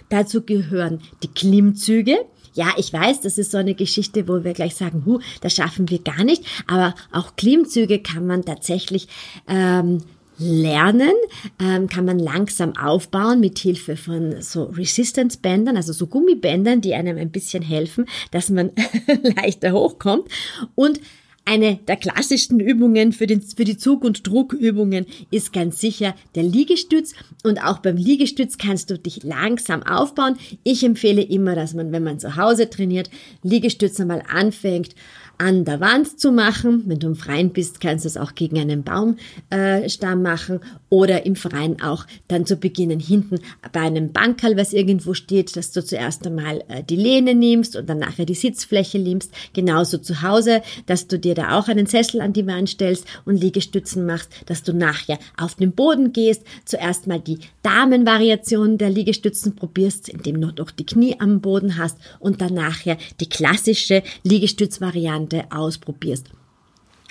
Dazu 0.09 0.41
gehören 0.41 1.01
die 1.21 1.27
Klimmzüge, 1.27 2.25
ja, 2.53 2.73
ich 2.77 2.93
weiß, 2.93 3.21
das 3.21 3.37
ist 3.37 3.51
so 3.51 3.57
eine 3.57 3.73
Geschichte, 3.73 4.27
wo 4.27 4.43
wir 4.43 4.53
gleich 4.53 4.75
sagen, 4.75 5.03
hu, 5.05 5.19
das 5.41 5.55
schaffen 5.55 5.89
wir 5.89 5.99
gar 5.99 6.23
nicht. 6.23 6.43
Aber 6.67 6.95
auch 7.11 7.35
Klimmzüge 7.35 7.99
kann 7.99 8.27
man 8.27 8.45
tatsächlich 8.45 9.07
ähm, 9.47 10.03
lernen, 10.37 11.13
ähm, 11.59 11.87
kann 11.87 12.05
man 12.05 12.19
langsam 12.19 12.75
aufbauen 12.75 13.39
mit 13.39 13.59
Hilfe 13.59 13.95
von 13.95 14.41
so 14.41 14.65
Resistance 14.65 15.37
Bändern, 15.41 15.77
also 15.77 15.93
so 15.93 16.07
Gummibändern, 16.07 16.81
die 16.81 16.93
einem 16.93 17.17
ein 17.17 17.31
bisschen 17.31 17.63
helfen, 17.63 18.05
dass 18.31 18.49
man 18.49 18.71
leichter 19.35 19.73
hochkommt 19.73 20.27
und 20.75 20.99
eine 21.45 21.77
der 21.87 21.97
klassischsten 21.97 22.59
Übungen 22.59 23.11
für, 23.11 23.27
den, 23.27 23.41
für 23.41 23.65
die 23.65 23.77
Zug- 23.77 24.03
und 24.03 24.25
Druckübungen 24.27 25.05
ist 25.29 25.51
ganz 25.51 25.79
sicher 25.79 26.15
der 26.35 26.43
Liegestütz. 26.43 27.13
Und 27.43 27.63
auch 27.63 27.79
beim 27.79 27.97
Liegestütz 27.97 28.57
kannst 28.57 28.89
du 28.89 28.97
dich 28.97 29.23
langsam 29.23 29.83
aufbauen. 29.83 30.37
Ich 30.63 30.83
empfehle 30.83 31.21
immer, 31.21 31.55
dass 31.55 31.73
man, 31.73 31.91
wenn 31.91 32.03
man 32.03 32.19
zu 32.19 32.37
Hause 32.37 32.69
trainiert, 32.69 33.09
Liegestütz 33.43 33.99
einmal 33.99 34.23
anfängt 34.27 34.95
an 35.37 35.65
der 35.65 35.79
Wand 35.79 36.19
zu 36.19 36.31
machen. 36.31 36.83
Wenn 36.85 36.99
du 36.99 37.07
im 37.07 37.15
Freien 37.15 37.51
bist, 37.51 37.81
kannst 37.81 38.05
du 38.05 38.07
es 38.07 38.17
auch 38.17 38.35
gegen 38.35 38.59
einen 38.59 38.83
Baumstamm 38.83 40.19
äh, 40.19 40.23
machen 40.23 40.59
oder 40.89 41.25
im 41.25 41.35
Freien 41.35 41.81
auch 41.81 42.05
dann 42.27 42.45
zu 42.45 42.55
beginnen 42.55 42.99
hinten 42.99 43.39
bei 43.71 43.81
einem 43.81 44.11
Bankerl, 44.11 44.57
was 44.57 44.73
irgendwo 44.73 45.13
steht, 45.13 45.55
dass 45.55 45.71
du 45.71 45.83
zuerst 45.83 46.25
einmal 46.27 46.63
äh, 46.67 46.83
die 46.83 46.95
Lehne 46.95 47.33
nimmst 47.33 47.75
und 47.75 47.89
dann 47.89 47.99
nachher 47.99 48.25
die 48.25 48.35
Sitzfläche 48.35 48.99
nimmst. 48.99 49.33
Genauso 49.53 49.97
zu 49.97 50.21
Hause, 50.21 50.61
dass 50.85 51.07
du 51.07 51.17
dir 51.17 51.35
da 51.35 51.57
auch 51.57 51.67
einen 51.67 51.87
Sessel 51.87 52.21
an 52.21 52.33
die 52.33 52.45
Wand 52.45 52.69
stellst 52.69 53.05
und 53.25 53.41
Liegestützen 53.41 54.05
machst, 54.05 54.29
dass 54.45 54.63
du 54.63 54.73
nachher 54.73 55.17
auf 55.37 55.55
den 55.55 55.71
Boden 55.71 56.13
gehst, 56.13 56.43
zuerst 56.65 57.07
mal 57.07 57.19
die 57.19 57.39
Damenvariation 57.63 58.77
der 58.77 58.89
Liegestützen 58.89 59.55
probierst, 59.55 60.09
indem 60.09 60.41
du 60.41 60.47
noch 60.47 60.71
die 60.71 60.85
Knie 60.85 61.15
am 61.19 61.41
Boden 61.41 61.77
hast 61.77 61.97
und 62.19 62.41
dann 62.41 62.53
nachher 62.53 62.97
die 63.19 63.29
klassische 63.29 64.03
Liegestützvariante 64.23 65.32
Variante 65.33 65.51
ausprobierst. 65.51 66.29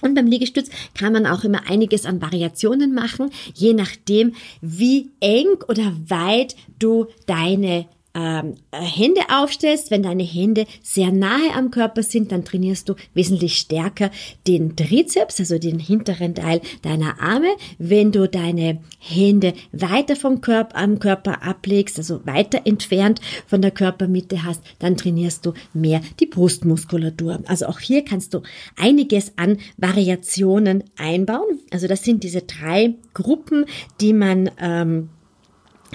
Und 0.00 0.14
beim 0.14 0.26
Liegestütz 0.26 0.68
kann 0.94 1.12
man 1.12 1.26
auch 1.26 1.44
immer 1.44 1.68
einiges 1.68 2.06
an 2.06 2.20
Variationen 2.20 2.92
machen, 2.92 3.30
je 3.54 3.72
nachdem, 3.72 4.34
wie 4.60 5.12
eng 5.20 5.62
oder 5.68 5.92
weit 6.08 6.56
du 6.78 7.06
deine 7.26 7.86
ähm, 8.14 8.54
Hände 8.72 9.22
aufstellst, 9.30 9.90
wenn 9.90 10.02
deine 10.02 10.22
Hände 10.22 10.66
sehr 10.82 11.10
nahe 11.12 11.54
am 11.54 11.70
Körper 11.70 12.02
sind, 12.02 12.32
dann 12.32 12.44
trainierst 12.44 12.88
du 12.88 12.94
wesentlich 13.14 13.56
stärker 13.56 14.10
den 14.46 14.76
Trizeps, 14.76 15.40
also 15.40 15.58
den 15.58 15.78
hinteren 15.78 16.34
Teil 16.34 16.60
deiner 16.82 17.20
Arme. 17.20 17.48
Wenn 17.78 18.12
du 18.12 18.28
deine 18.28 18.80
Hände 18.98 19.54
weiter 19.72 20.16
vom 20.16 20.40
Körper 20.40 20.76
am 20.76 20.98
Körper 20.98 21.42
ablegst, 21.42 21.98
also 21.98 22.24
weiter 22.26 22.62
entfernt 22.64 23.20
von 23.46 23.62
der 23.62 23.70
Körpermitte 23.70 24.44
hast, 24.44 24.62
dann 24.78 24.96
trainierst 24.96 25.46
du 25.46 25.54
mehr 25.72 26.00
die 26.20 26.26
Brustmuskulatur. 26.26 27.40
Also 27.46 27.66
auch 27.66 27.80
hier 27.80 28.04
kannst 28.04 28.34
du 28.34 28.42
einiges 28.76 29.32
an 29.36 29.58
Variationen 29.76 30.84
einbauen. 30.96 31.60
Also 31.70 31.86
das 31.86 32.04
sind 32.04 32.24
diese 32.24 32.42
drei 32.42 32.94
Gruppen, 33.14 33.64
die 34.00 34.12
man 34.12 34.50
ähm, 34.60 35.08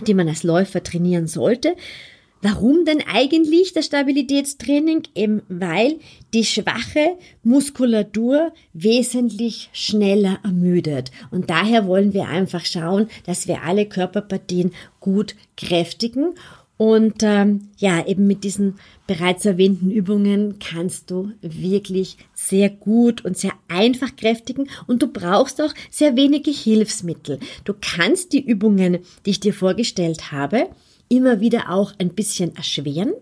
die 0.05 0.13
man 0.13 0.27
als 0.27 0.43
Läufer 0.43 0.83
trainieren 0.83 1.27
sollte. 1.27 1.75
Warum 2.41 2.85
denn 2.85 3.01
eigentlich 3.11 3.73
das 3.73 3.87
Stabilitätstraining? 3.87 5.03
Eben 5.15 5.41
weil 5.49 5.95
die 6.33 6.45
schwache 6.45 7.17
Muskulatur 7.43 8.53
wesentlich 8.73 9.69
schneller 9.73 10.39
ermüdet. 10.43 11.11
Und 11.31 11.49
daher 11.49 11.87
wollen 11.87 12.13
wir 12.13 12.27
einfach 12.27 12.63
schauen, 12.65 13.09
dass 13.25 13.47
wir 13.47 13.63
alle 13.63 13.87
Körperpartien 13.87 14.71
gut 14.99 15.35
kräftigen. 15.55 16.35
Und 16.77 17.23
ähm, 17.23 17.69
ja, 17.77 18.05
eben 18.05 18.27
mit 18.27 18.43
diesen 18.43 18.75
bereits 19.07 19.45
erwähnten 19.45 19.89
Übungen 19.89 20.59
kannst 20.59 21.09
du 21.09 21.31
wirklich 21.41 22.17
sehr 22.35 22.69
gut 22.69 23.25
und 23.25 23.35
sehr 23.35 23.53
einfach 23.67 24.15
kräftigen 24.15 24.69
und 24.85 25.01
du 25.01 25.07
brauchst 25.07 25.59
auch 25.59 25.73
sehr 25.89 26.15
wenige 26.15 26.51
Hilfsmittel. 26.51 27.39
Du 27.63 27.73
kannst 27.79 28.33
die 28.33 28.45
Übungen, 28.45 28.99
die 29.25 29.31
ich 29.31 29.39
dir 29.39 29.53
vorgestellt 29.53 30.31
habe, 30.31 30.67
immer 31.09 31.39
wieder 31.39 31.71
auch 31.71 31.93
ein 31.97 32.09
bisschen 32.09 32.55
erschweren. 32.55 33.13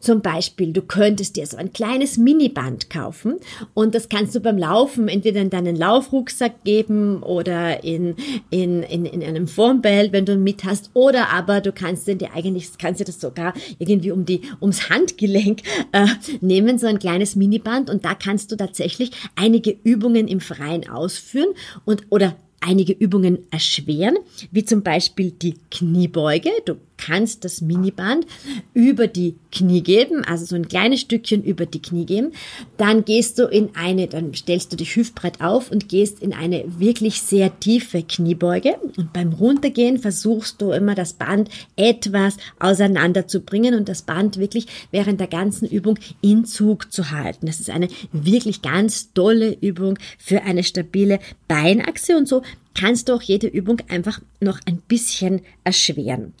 Zum 0.00 0.22
Beispiel, 0.22 0.72
du 0.72 0.80
könntest 0.80 1.36
dir 1.36 1.46
so 1.46 1.58
ein 1.58 1.74
kleines 1.74 2.16
Miniband 2.16 2.88
kaufen 2.88 3.36
und 3.74 3.94
das 3.94 4.08
kannst 4.08 4.34
du 4.34 4.40
beim 4.40 4.56
Laufen 4.56 5.08
entweder 5.08 5.42
in 5.42 5.50
deinen 5.50 5.76
Laufrucksack 5.76 6.64
geben 6.64 7.22
oder 7.22 7.84
in, 7.84 8.16
in, 8.48 8.82
in, 8.82 9.04
in 9.04 9.22
einem 9.22 9.46
Formbell, 9.46 10.10
wenn 10.12 10.24
du 10.24 10.36
mit 10.36 10.64
hast, 10.64 10.90
oder 10.94 11.28
aber 11.28 11.60
du 11.60 11.72
kannst 11.72 12.06
dir 12.06 12.32
eigentlich, 12.34 12.70
kannst 12.78 13.00
dir 13.00 13.04
das 13.04 13.20
sogar 13.20 13.52
irgendwie 13.78 14.10
um 14.10 14.24
die, 14.24 14.40
ums 14.62 14.88
Handgelenk 14.88 15.60
äh, 15.92 16.06
nehmen, 16.40 16.78
so 16.78 16.86
ein 16.86 16.98
kleines 16.98 17.36
Miniband 17.36 17.90
und 17.90 18.04
da 18.04 18.14
kannst 18.14 18.50
du 18.50 18.56
tatsächlich 18.56 19.10
einige 19.36 19.76
Übungen 19.84 20.28
im 20.28 20.40
Freien 20.40 20.88
ausführen 20.88 21.48
und 21.84 22.04
oder 22.08 22.36
einige 22.60 22.92
Übungen 22.92 23.38
erschweren, 23.50 24.16
wie 24.50 24.64
zum 24.64 24.82
Beispiel 24.82 25.30
die 25.30 25.54
Kniebeuge. 25.70 26.50
Du 26.64 26.76
kannst 27.00 27.44
das 27.44 27.60
Miniband 27.60 28.26
über 28.74 29.06
die 29.06 29.34
Knie 29.50 29.82
geben, 29.82 30.24
also 30.24 30.44
so 30.44 30.56
ein 30.56 30.68
kleines 30.68 31.00
Stückchen 31.00 31.42
über 31.42 31.66
die 31.66 31.82
Knie 31.82 32.06
geben. 32.06 32.32
Dann 32.76 33.04
gehst 33.04 33.38
du 33.38 33.46
in 33.46 33.70
eine, 33.74 34.06
dann 34.06 34.34
stellst 34.34 34.72
du 34.72 34.76
dich 34.76 34.94
hüftbreit 34.94 35.40
auf 35.40 35.70
und 35.70 35.88
gehst 35.88 36.22
in 36.22 36.32
eine 36.32 36.64
wirklich 36.78 37.22
sehr 37.22 37.58
tiefe 37.58 38.02
Kniebeuge. 38.02 38.76
Und 38.96 39.12
beim 39.12 39.32
Runtergehen 39.32 39.98
versuchst 39.98 40.60
du 40.60 40.72
immer 40.72 40.94
das 40.94 41.14
Band 41.14 41.48
etwas 41.76 42.36
auseinander 42.58 43.26
zu 43.26 43.40
bringen 43.40 43.74
und 43.74 43.88
das 43.88 44.02
Band 44.02 44.38
wirklich 44.38 44.66
während 44.90 45.20
der 45.20 45.26
ganzen 45.26 45.68
Übung 45.68 45.98
in 46.20 46.44
Zug 46.44 46.92
zu 46.92 47.10
halten. 47.10 47.46
Das 47.46 47.60
ist 47.60 47.70
eine 47.70 47.88
wirklich 48.12 48.62
ganz 48.62 49.12
tolle 49.12 49.56
Übung 49.60 49.98
für 50.18 50.42
eine 50.42 50.62
stabile 50.62 51.18
Beinachse 51.48 52.16
und 52.16 52.28
so 52.28 52.42
kannst 52.74 53.08
du 53.08 53.14
auch 53.14 53.22
jede 53.22 53.46
Übung 53.46 53.78
einfach 53.88 54.20
noch 54.40 54.60
ein 54.66 54.78
bisschen 54.78 55.42
erschweren. 55.64 56.32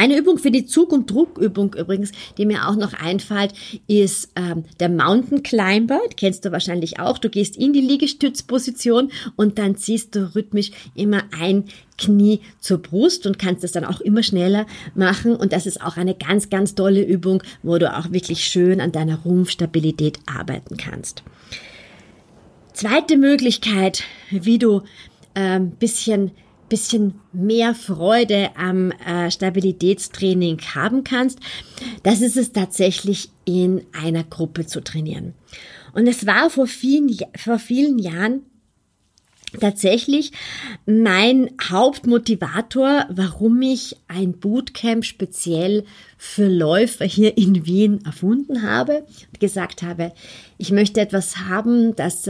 Eine 0.00 0.16
Übung 0.16 0.38
für 0.38 0.52
die 0.52 0.64
Zug- 0.64 0.92
und 0.92 1.10
Druckübung 1.10 1.74
übrigens, 1.74 2.12
die 2.38 2.46
mir 2.46 2.68
auch 2.68 2.76
noch 2.76 2.92
einfällt, 2.92 3.52
ist 3.88 4.30
ähm, 4.36 4.64
der 4.78 4.88
Mountain 4.88 5.42
Climber. 5.42 6.00
Kennst 6.16 6.44
du 6.44 6.52
wahrscheinlich 6.52 7.00
auch. 7.00 7.18
Du 7.18 7.28
gehst 7.28 7.56
in 7.56 7.72
die 7.72 7.80
Liegestützposition 7.80 9.10
und 9.34 9.58
dann 9.58 9.74
ziehst 9.74 10.14
du 10.14 10.36
rhythmisch 10.36 10.70
immer 10.94 11.24
ein 11.36 11.64
Knie 11.98 12.40
zur 12.60 12.78
Brust 12.78 13.26
und 13.26 13.40
kannst 13.40 13.64
das 13.64 13.72
dann 13.72 13.84
auch 13.84 14.00
immer 14.00 14.22
schneller 14.22 14.66
machen. 14.94 15.34
Und 15.34 15.52
das 15.52 15.66
ist 15.66 15.82
auch 15.82 15.96
eine 15.96 16.14
ganz, 16.14 16.48
ganz 16.48 16.76
tolle 16.76 17.02
Übung, 17.02 17.42
wo 17.64 17.76
du 17.78 17.92
auch 17.92 18.12
wirklich 18.12 18.44
schön 18.44 18.80
an 18.80 18.92
deiner 18.92 19.22
Rumpfstabilität 19.22 20.20
arbeiten 20.26 20.76
kannst. 20.76 21.24
Zweite 22.72 23.16
Möglichkeit, 23.16 24.04
wie 24.30 24.60
du 24.60 24.82
ein 25.34 25.62
ähm, 25.62 25.70
bisschen 25.72 26.30
bisschen 26.68 27.20
mehr 27.32 27.74
Freude 27.74 28.50
am 28.56 28.90
äh, 28.90 29.30
Stabilitätstraining 29.30 30.60
haben 30.74 31.04
kannst, 31.04 31.38
das 32.02 32.20
ist 32.20 32.36
es 32.36 32.52
tatsächlich 32.52 33.30
in 33.44 33.82
einer 33.92 34.24
Gruppe 34.24 34.66
zu 34.66 34.82
trainieren. 34.82 35.34
Und 35.92 36.06
es 36.06 36.26
war 36.26 36.50
vor 36.50 36.66
vielen, 36.66 37.16
vor 37.36 37.58
vielen 37.58 37.98
Jahren 37.98 38.42
tatsächlich 39.60 40.32
mein 40.84 41.50
Hauptmotivator, 41.62 43.06
warum 43.08 43.62
ich 43.62 43.96
ein 44.06 44.32
Bootcamp 44.32 45.04
speziell 45.04 45.84
für 46.16 46.48
Läufer 46.48 47.04
hier 47.04 47.38
in 47.38 47.64
Wien 47.64 48.04
erfunden 48.04 48.62
habe 48.62 49.06
und 49.32 49.40
gesagt 49.40 49.82
habe, 49.82 50.12
ich 50.58 50.70
möchte 50.70 51.00
etwas 51.00 51.38
haben, 51.38 51.96
das 51.96 52.28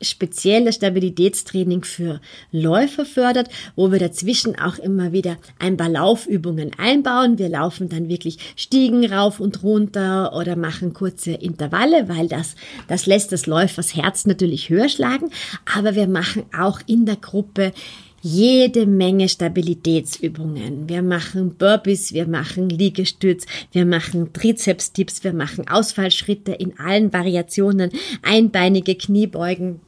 speziell 0.00 0.64
das 0.64 0.76
Stabilitätstraining 0.76 1.84
für 1.84 2.20
Läufer 2.52 3.04
fördert, 3.04 3.48
wo 3.76 3.90
wir 3.92 3.98
dazwischen 3.98 4.58
auch 4.58 4.78
immer 4.78 5.12
wieder 5.12 5.36
ein 5.58 5.76
paar 5.76 5.88
Laufübungen 5.88 6.70
einbauen. 6.78 7.38
Wir 7.38 7.48
laufen 7.48 7.88
dann 7.88 8.08
wirklich 8.08 8.38
Stiegen 8.56 9.10
rauf 9.10 9.40
und 9.40 9.62
runter 9.62 10.32
oder 10.34 10.56
machen 10.56 10.92
kurze 10.92 11.32
Intervalle, 11.32 12.08
weil 12.08 12.28
das, 12.28 12.54
das 12.86 13.06
lässt 13.06 13.32
das 13.32 13.46
Läufers 13.46 13.94
Herz 13.94 14.26
natürlich 14.26 14.70
höher 14.70 14.88
schlagen. 14.88 15.30
Aber 15.74 15.94
wir 15.94 16.08
machen 16.08 16.44
auch 16.56 16.80
in 16.86 17.06
der 17.06 17.16
Gruppe 17.16 17.72
jede 18.20 18.86
Menge 18.86 19.28
Stabilitätsübungen. 19.28 20.88
Wir 20.88 21.02
machen 21.02 21.54
Burpees, 21.54 22.12
wir 22.12 22.26
machen 22.26 22.68
Liegestütz, 22.68 23.46
wir 23.72 23.86
machen 23.86 24.32
Trizeps-Tips, 24.32 25.22
wir 25.24 25.32
machen 25.32 25.68
Ausfallschritte 25.68 26.52
in 26.52 26.78
allen 26.78 27.12
Variationen, 27.12 27.90
einbeinige 28.22 28.96
Kniebeugen, 28.96 29.80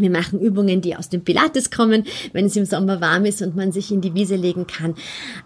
wir 0.00 0.10
machen 0.10 0.40
Übungen, 0.40 0.80
die 0.80 0.96
aus 0.96 1.08
dem 1.08 1.22
Pilates 1.22 1.70
kommen, 1.70 2.04
wenn 2.32 2.46
es 2.46 2.56
im 2.56 2.64
Sommer 2.64 3.00
warm 3.00 3.24
ist 3.24 3.42
und 3.42 3.56
man 3.56 3.72
sich 3.72 3.90
in 3.90 4.00
die 4.00 4.14
Wiese 4.14 4.36
legen 4.36 4.66
kann. 4.66 4.94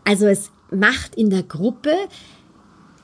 Also 0.04 0.26
es 0.26 0.50
macht 0.70 1.14
in 1.14 1.30
der 1.30 1.42
Gruppe 1.42 1.94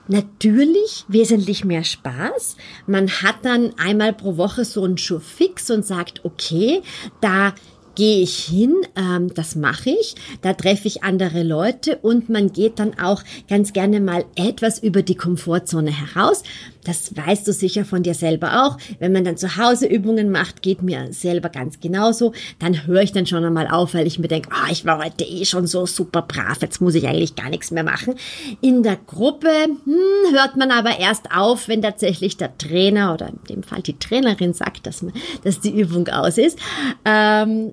natürlich 0.09 1.05
wesentlich 1.09 1.65
mehr 1.65 1.85
Spaß. 1.85 2.57
Man 2.87 3.09
hat 3.09 3.37
dann 3.43 3.73
einmal 3.79 4.13
pro 4.13 4.37
Woche 4.37 4.65
so 4.65 4.85
einen 4.85 4.99
Schuh 4.99 5.21
fix 5.21 5.71
und 5.71 5.87
sagt, 5.87 6.25
okay, 6.25 6.83
da 7.21 7.55
gehe 7.95 8.23
ich 8.23 8.45
hin, 8.45 8.75
ähm, 8.97 9.33
das 9.35 9.57
mache 9.57 9.91
ich, 9.91 10.15
da 10.43 10.55
treffe 10.55 10.89
ich 10.89 11.03
andere 11.03 11.43
Leute 11.43 11.97
und 11.97 12.29
man 12.29 12.53
geht 12.53 12.79
dann 12.79 12.99
auch 12.99 13.23
ganz 13.49 13.73
gerne 13.73 14.01
mal 14.01 14.25
etwas 14.37 14.79
über 14.79 15.03
die 15.03 15.17
Komfortzone 15.17 15.91
heraus. 15.91 16.43
Das 16.85 17.15
weißt 17.17 17.47
du 17.47 17.53
sicher 17.53 17.85
von 17.85 18.03
dir 18.03 18.15
selber 18.15 18.67
auch. 18.67 18.79
Wenn 18.99 19.13
man 19.13 19.25
dann 19.25 19.37
zu 19.37 19.57
Hause 19.57 19.87
Übungen 19.87 20.31
macht, 20.31 20.63
geht 20.63 20.83
mir 20.83 21.13
selber 21.13 21.49
ganz 21.49 21.81
genauso. 21.81 22.33
Dann 22.59 22.87
höre 22.87 23.03
ich 23.03 23.13
dann 23.13 23.27
schon 23.27 23.45
einmal 23.45 23.69
auf, 23.69 23.95
weil 23.95 24.07
ich 24.07 24.19
mir 24.19 24.29
denke, 24.29 24.51
ah, 24.53 24.71
ich 24.71 24.85
war 24.85 25.03
heute 25.03 25.25
eh 25.25 25.45
schon 25.45 25.67
so 25.67 25.87
super 25.87 26.23
brav, 26.23 26.59
jetzt 26.63 26.81
muss 26.81 26.95
ich 26.95 27.07
eigentlich 27.07 27.37
gar 27.37 27.51
nichts 27.51 27.71
mehr 27.71 27.85
machen. 27.85 28.15
In 28.61 28.83
der 28.83 28.97
Gruppe 28.97 29.49
hm, 29.49 30.35
hört 30.35 30.57
man 30.57 30.71
aber 30.71 30.99
erst 30.99 31.33
auf, 31.33 31.69
wenn 31.69 31.83
tatsächlich 31.83 32.37
der 32.37 32.57
Trainer 32.57 33.15
oder 33.15 33.29
in 33.29 33.39
dem 33.49 33.63
Fall 33.63 33.83
die 33.83 33.99
Trainerin 33.99 34.55
sagt, 34.55 34.87
dass, 34.87 35.03
man, 35.03 35.13
dass 35.45 35.61
die 35.61 35.79
Übung 35.79 36.09
aus 36.09 36.39
ist. 36.39 36.59
Ähm, 37.05 37.73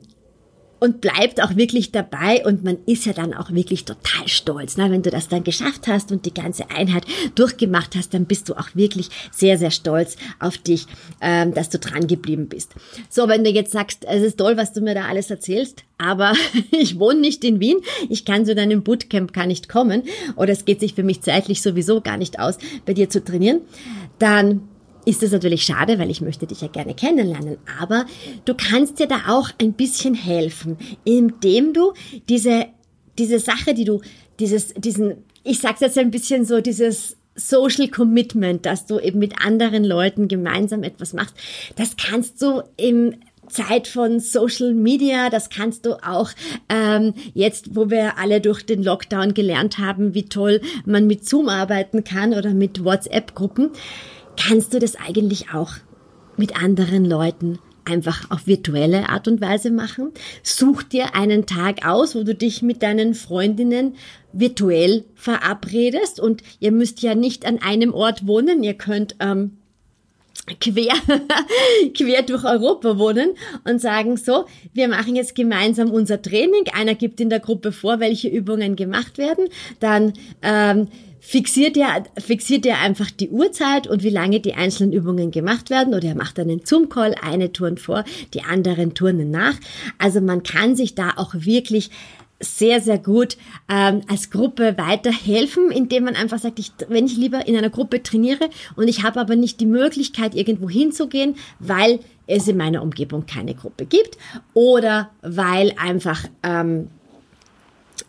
und 0.80 1.02
bleibt 1.02 1.42
auch 1.42 1.56
wirklich 1.56 1.92
dabei 1.92 2.46
und 2.46 2.64
man 2.64 2.78
ist 2.86 3.06
ja 3.06 3.14
dann 3.14 3.34
auch 3.34 3.52
wirklich 3.52 3.86
total 3.86 4.28
stolz. 4.28 4.78
Ne? 4.78 4.92
Wenn 4.92 5.02
du 5.02 5.10
das 5.10 5.28
dann 5.28 5.44
geschafft 5.44 5.88
hast 5.88 6.12
und 6.12 6.26
die 6.26 6.34
ganze 6.34 6.70
Einheit 6.70 7.06
durchgemacht 7.36 7.96
hast, 7.96 8.14
dann 8.14 8.26
bist 8.26 8.50
du 8.50 8.54
auch 8.54 8.70
wirklich 8.74 9.10
sehr, 9.32 9.58
sehr 9.58 9.72
stolz 9.72 10.18
auf 10.40 10.58
dich, 10.58 10.86
ähm, 11.22 11.54
dass 11.54 11.70
du 11.70 11.80
dran 11.80 12.08
geblieben 12.08 12.48
bist. 12.48 12.74
So, 13.10 13.28
wenn 13.28 13.44
du 13.44 13.50
jetzt 13.50 13.72
sagst, 13.72 14.06
es 14.06 14.24
ist 14.24 14.38
toll, 14.38 14.58
was 14.58 14.74
du 14.74 14.82
mir 14.82 14.96
da 14.96 15.06
alles 15.06 15.30
erzählst, 15.30 15.84
aber 15.98 16.34
ich 16.72 17.00
wohne 17.00 17.20
nicht 17.20 17.44
in 17.44 17.60
Wien, 17.60 17.78
ich 18.10 18.26
kann 18.26 18.46
zu 18.46 18.56
deinem 18.56 18.84
Bootcamp 18.84 19.34
gar 19.34 19.46
nicht 19.46 19.70
kommen 19.70 20.04
oder 20.36 20.54
es 20.54 20.66
geht 20.66 20.80
sich 20.80 20.94
für 20.94 21.04
mich 21.04 21.22
zeitlich 21.22 21.62
sowieso 21.62 22.02
gar 22.02 22.18
nicht 22.18 22.40
aus, 22.40 22.58
bei 22.86 22.94
dir 22.94 23.10
zu 23.10 23.24
trainieren, 23.24 23.62
dann 24.20 24.62
ist 25.08 25.24
es 25.24 25.32
natürlich 25.32 25.64
schade, 25.64 26.00
weil 26.00 26.12
ich 26.12 26.20
möchte 26.20 26.46
dich 26.48 26.60
ja 26.60 26.68
gerne 26.68 26.94
kennenlernen. 26.94 27.58
Aber 27.80 28.06
du 28.44 28.54
kannst 28.54 29.00
dir 29.00 29.08
da 29.08 29.30
auch 29.30 29.50
ein 29.58 29.72
bisschen 29.72 30.14
helfen, 30.14 30.78
indem 31.06 31.72
du 31.72 31.94
diese, 32.28 32.66
diese 33.18 33.40
Sache, 33.40 33.74
die 33.74 33.86
du, 33.86 34.02
dieses, 34.40 34.74
diesen, 34.74 35.24
ich 35.46 35.60
sag's 35.60 35.80
jetzt 35.80 35.98
ein 35.98 36.12
bisschen 36.12 36.44
so, 36.44 36.60
dieses 36.60 37.16
Social 37.36 37.88
Commitment, 37.88 38.66
dass 38.66 38.86
du 38.86 39.00
eben 39.00 39.20
mit 39.20 39.46
anderen 39.46 39.86
Leuten 39.86 40.28
gemeinsam 40.28 40.84
etwas 40.84 41.14
machst, 41.14 41.36
das 41.78 41.96
kannst 41.96 42.42
du 42.42 42.64
im 42.76 43.16
Zeit 43.48 43.88
von 43.88 44.20
Social 44.20 44.74
Media, 44.74 45.30
das 45.30 45.50
kannst 45.50 45.86
du 45.86 45.94
auch 46.06 46.32
ähm, 46.68 47.14
jetzt, 47.34 47.78
wo 47.78 47.90
wir 47.90 48.18
alle 48.18 48.42
durch 48.42 48.66
den 48.66 48.84
Lockdown 48.84 49.34
gelernt 49.34 49.78
haben, 49.78 50.14
wie 50.14 50.26
toll 50.26 50.60
man 50.86 51.08
mit 51.08 51.26
Zoom 51.26 51.48
arbeiten 51.48 52.04
kann 52.04 52.34
oder 52.34 52.54
mit 52.54 52.84
WhatsApp-Gruppen 52.84 53.70
kannst 54.38 54.74
du 54.74 54.80
das 54.80 54.96
eigentlich 54.96 55.54
auch 55.54 55.74
mit 56.38 56.62
anderen 56.62 57.06
Leuten 57.06 57.60
einfach 57.88 58.30
auf 58.30 58.48
virtuelle 58.48 59.10
Art 59.10 59.28
und 59.28 59.42
Weise 59.42 59.72
machen. 59.72 60.12
Such 60.44 60.84
dir 60.84 61.16
einen 61.16 61.46
Tag 61.46 61.86
aus, 61.88 62.16
wo 62.16 62.24
du 62.24 62.36
dich 62.36 62.62
mit 62.62 62.84
deinen 62.84 63.14
Freundinnen 63.14 63.96
virtuell 64.34 65.06
verabredest 65.16 66.20
und 66.20 66.44
ihr 66.60 66.72
müsst 66.72 67.02
ja 67.02 67.16
nicht 67.16 67.46
an 67.46 67.60
einem 67.62 67.94
Ort 67.94 68.28
wohnen. 68.28 68.64
Ihr 68.64 68.74
könnt 68.74 69.16
ähm, 69.20 69.58
quer, 70.60 70.94
quer 71.96 72.22
durch 72.24 72.44
Europa 72.44 72.98
wohnen 72.98 73.32
und 73.64 73.82
sagen 73.82 74.18
so, 74.18 74.46
wir 74.74 74.88
machen 74.88 75.16
jetzt 75.16 75.36
gemeinsam 75.36 75.90
unser 75.90 76.22
Training. 76.22 76.66
Einer 76.74 76.96
gibt 76.96 77.20
in 77.20 77.30
der 77.30 77.40
Gruppe 77.40 77.72
vor, 77.72 78.00
welche 78.00 78.28
Übungen 78.28 78.76
gemacht 78.76 79.18
werden. 79.18 79.48
Dann 79.80 80.14
ähm, 80.42 80.90
fixiert 81.28 81.76
er, 81.76 82.06
fixiert 82.18 82.66
er 82.66 82.80
einfach 82.80 83.12
die 83.12 83.30
Uhrzeit 83.30 83.86
und 83.86 84.02
wie 84.02 84.10
lange 84.10 84.40
die 84.40 84.54
einzelnen 84.54 84.94
Übungen 84.94 85.30
gemacht 85.30 85.70
werden 85.70 85.94
oder 85.94 86.08
er 86.08 86.16
macht 86.16 86.40
einen 86.40 86.62
Zoom-Call, 86.64 87.16
eine 87.22 87.52
Touren 87.52 87.78
vor, 87.78 88.06
die 88.34 88.44
anderen 88.44 88.94
turnen 88.94 89.30
nach. 89.30 89.56
Also 89.98 90.22
man 90.22 90.44
kann 90.44 90.78
sich 90.78 90.96
da 90.96 91.12
auch 91.18 91.34
wirklich 91.34 91.90
sehr, 92.40 92.80
sehr 92.80 92.98
gut 92.98 93.36
ähm, 93.68 94.04
als 94.08 94.30
Gruppe 94.30 94.78
weiterhelfen, 94.78 95.70
indem 95.70 96.06
man 96.06 96.16
einfach 96.16 96.40
sagt, 96.40 96.60
ich, 96.60 96.72
wenn 96.88 97.08
ich 97.08 97.18
lieber 97.18 97.46
in 97.46 97.58
einer 97.58 97.72
Gruppe 97.72 98.02
trainiere 98.02 98.50
und 98.78 98.88
ich 98.88 99.04
habe 99.04 99.20
aber 99.20 99.36
nicht 99.36 99.60
die 99.60 99.66
Möglichkeit, 99.66 100.34
irgendwo 100.34 100.70
hinzugehen, 100.70 101.36
weil 101.60 102.00
es 102.26 102.48
in 102.48 102.56
meiner 102.56 102.84
Umgebung 102.84 103.26
keine 103.26 103.54
Gruppe 103.54 103.86
gibt 103.86 104.18
oder 104.54 105.10
weil 105.22 105.74
einfach 105.78 106.24
ähm, 106.44 106.88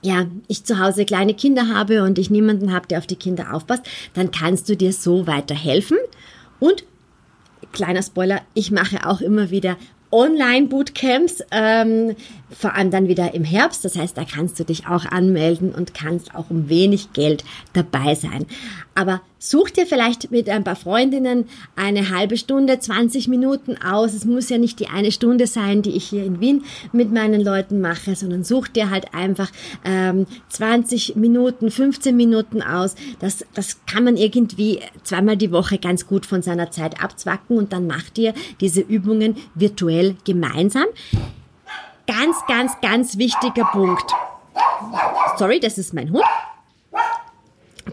ja, 0.03 0.27
ich 0.46 0.64
zu 0.64 0.79
Hause 0.79 1.05
kleine 1.05 1.35
Kinder 1.35 1.68
habe 1.68 2.03
und 2.03 2.18
ich 2.18 2.31
niemanden 2.31 2.72
habe, 2.72 2.87
der 2.87 2.98
auf 2.98 3.07
die 3.07 3.16
Kinder 3.16 3.55
aufpasst, 3.55 3.85
dann 4.14 4.31
kannst 4.31 4.68
du 4.68 4.77
dir 4.77 4.92
so 4.92 5.27
weiterhelfen. 5.27 5.98
Und 6.61 6.85
kleiner 7.72 8.03
Spoiler, 8.03 8.40
ich 8.55 8.70
mache 8.70 9.07
auch 9.07 9.20
immer 9.20 9.51
wieder 9.51 9.77
Online-Bootcamps, 10.11 11.44
ähm, 11.51 12.16
vor 12.51 12.74
allem 12.74 12.90
dann 12.90 13.09
wieder 13.09 13.35
im 13.35 13.44
Herbst. 13.44 13.85
Das 13.85 13.96
heißt, 13.96 14.16
da 14.16 14.24
kannst 14.24 14.59
du 14.59 14.64
dich 14.64 14.87
auch 14.87 15.05
anmelden 15.05 15.74
und 15.74 15.92
kannst 15.92 16.35
auch 16.35 16.48
um 16.48 16.68
wenig 16.68 17.12
Geld 17.12 17.44
dabei 17.74 18.14
sein. 18.14 18.46
Aber 18.94 19.20
such 19.38 19.70
dir 19.70 19.87
vielleicht 19.87 20.31
mit 20.31 20.48
ein 20.48 20.64
paar 20.64 20.77
Freundinnen 20.77 21.48
eine 21.77 22.11
halbe 22.11 22.37
Stunde, 22.37 22.79
20 22.79 23.29
Minuten 23.29 23.77
aus. 23.83 24.14
Es 24.14 24.24
muss 24.24 24.48
ja 24.48 24.59
nicht 24.59 24.81
die 24.81 24.88
eine 24.88 25.12
Stunde 25.12 25.46
sein, 25.46 25.83
die 25.83 25.96
ich 25.96 26.09
hier 26.09 26.24
in 26.24 26.40
Wien 26.40 26.64
mit 26.92 27.12
meinen 27.12 27.40
Leuten 27.40 27.81
mache, 27.81 28.16
sondern 28.16 28.44
such 28.44 28.68
dir 28.68 28.90
halt 28.90 29.14
einfach 29.14 29.51
ähm, 29.85 30.27
20 30.48 31.16
Minuten, 31.16 31.70
15 31.70 32.16
Minuten 32.16 32.62
aus. 32.62 32.94
Das, 33.20 33.44
das 33.55 33.85
kann 33.87 34.05
man 34.05 34.16
irgendwie 34.16 34.81
zweimal 35.03 35.37
die 35.37 35.53
Woche 35.53 35.79
ganz 35.79 36.07
gut 36.07 36.27
von 36.27 36.42
seiner 36.42 36.70
Zeit 36.70 37.03
abzwacken 37.03 37.57
und 37.57 37.72
dann 37.72 37.87
macht 37.87 38.18
ihr 38.18 38.35
diese 38.61 38.81
Übungen 38.81 39.37
virtuell 39.55 40.16
gemeinsam. 40.24 40.87
Ganz, 42.07 42.37
ganz, 42.46 42.72
ganz 42.81 43.18
wichtiger 43.18 43.64
Punkt. 43.66 44.11
Sorry, 45.37 45.61
das 45.61 45.79
ist 45.79 45.92
mein 45.92 46.11
Hund. 46.11 46.24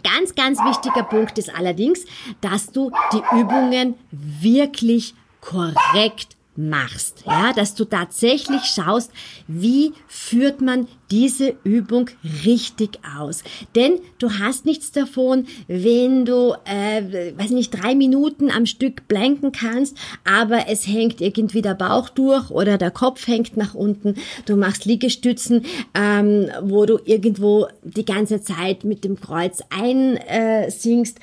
Ganz, 0.03 0.35
ganz 0.35 0.59
wichtiger 0.59 1.03
Punkt 1.03 1.37
ist 1.37 1.53
allerdings, 1.55 2.05
dass 2.41 2.67
du 2.67 2.91
die 3.13 3.21
Übungen 3.39 3.95
wirklich 4.11 5.13
korrekt 5.41 6.34
machst, 6.57 7.23
ja, 7.25 7.53
dass 7.53 7.75
du 7.75 7.85
tatsächlich 7.85 8.63
schaust, 8.63 9.11
wie 9.47 9.93
führt 10.07 10.61
man 10.61 10.87
diese 11.11 11.55
Übung 11.63 12.09
richtig 12.45 12.99
aus. 13.17 13.43
Denn 13.75 13.99
du 14.17 14.31
hast 14.39 14.65
nichts 14.65 14.91
davon, 14.91 15.45
wenn 15.67 16.25
du, 16.25 16.55
äh, 16.65 17.33
weiß 17.37 17.51
nicht, 17.51 17.71
drei 17.71 17.93
Minuten 17.93 18.49
am 18.49 18.65
Stück 18.65 19.07
blanken 19.07 19.51
kannst, 19.51 19.97
aber 20.23 20.67
es 20.67 20.87
hängt 20.87 21.21
irgendwie 21.21 21.61
der 21.61 21.75
Bauch 21.75 22.09
durch 22.09 22.49
oder 22.49 22.77
der 22.77 22.91
Kopf 22.91 23.27
hängt 23.27 23.55
nach 23.57 23.75
unten. 23.75 24.15
Du 24.45 24.55
machst 24.55 24.85
Liegestützen, 24.85 25.65
ähm, 25.93 26.49
wo 26.61 26.85
du 26.85 26.99
irgendwo 27.05 27.67
die 27.83 28.05
ganze 28.05 28.41
Zeit 28.41 28.83
mit 28.83 29.03
dem 29.03 29.19
Kreuz 29.19 29.59
einsinkst. 29.69 31.19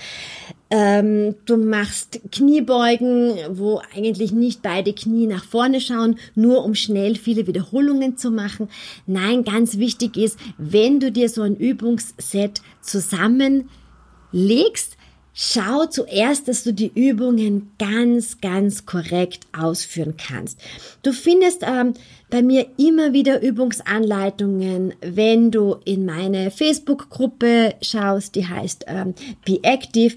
Ähm, 0.74 1.34
du 1.44 1.58
machst 1.58 2.18
Kniebeugen, 2.32 3.34
wo 3.50 3.82
eigentlich 3.94 4.32
nicht 4.32 4.62
beide 4.62 4.94
Knie 4.94 5.26
nach 5.26 5.44
vorne 5.44 5.82
schauen, 5.82 6.16
nur 6.34 6.64
um 6.64 6.74
schnell 6.74 7.16
viele 7.16 7.46
Wiederholungen 7.46 8.16
zu 8.16 8.30
machen. 8.30 8.70
Nein, 9.06 9.44
ganz 9.44 9.76
wichtig 9.76 10.16
ist, 10.16 10.38
wenn 10.56 10.98
du 10.98 11.12
dir 11.12 11.28
so 11.28 11.42
ein 11.42 11.56
Übungsset 11.56 12.62
zusammenlegst, 12.80 14.96
Schau 15.34 15.86
zuerst, 15.86 16.48
dass 16.48 16.62
du 16.62 16.74
die 16.74 16.92
Übungen 16.94 17.72
ganz, 17.78 18.42
ganz 18.42 18.84
korrekt 18.84 19.46
ausführen 19.58 20.18
kannst. 20.18 20.60
Du 21.02 21.14
findest 21.14 21.62
ähm, 21.66 21.94
bei 22.28 22.42
mir 22.42 22.66
immer 22.76 23.14
wieder 23.14 23.40
Übungsanleitungen, 23.40 24.92
wenn 25.00 25.50
du 25.50 25.76
in 25.86 26.04
meine 26.04 26.50
Facebook-Gruppe 26.50 27.76
schaust, 27.80 28.34
die 28.34 28.46
heißt 28.46 28.84
ähm, 28.88 29.14
Be 29.46 29.60
Active. 29.62 30.14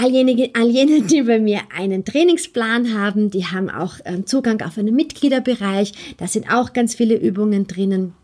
All 0.00 0.10
jene, 0.10 0.48
all 0.54 0.70
jene, 0.70 1.02
die 1.02 1.20
bei 1.20 1.38
mir 1.38 1.60
einen 1.76 2.06
Trainingsplan 2.06 2.94
haben, 2.98 3.30
die 3.30 3.44
haben 3.44 3.68
auch 3.68 3.96
ähm, 4.06 4.24
Zugang 4.24 4.62
auf 4.62 4.78
einen 4.78 4.96
Mitgliederbereich. 4.96 5.92
Da 6.16 6.26
sind 6.26 6.50
auch 6.50 6.72
ganz 6.72 6.94
viele 6.94 7.16
Übungen 7.16 7.66
drinnen. 7.66 8.14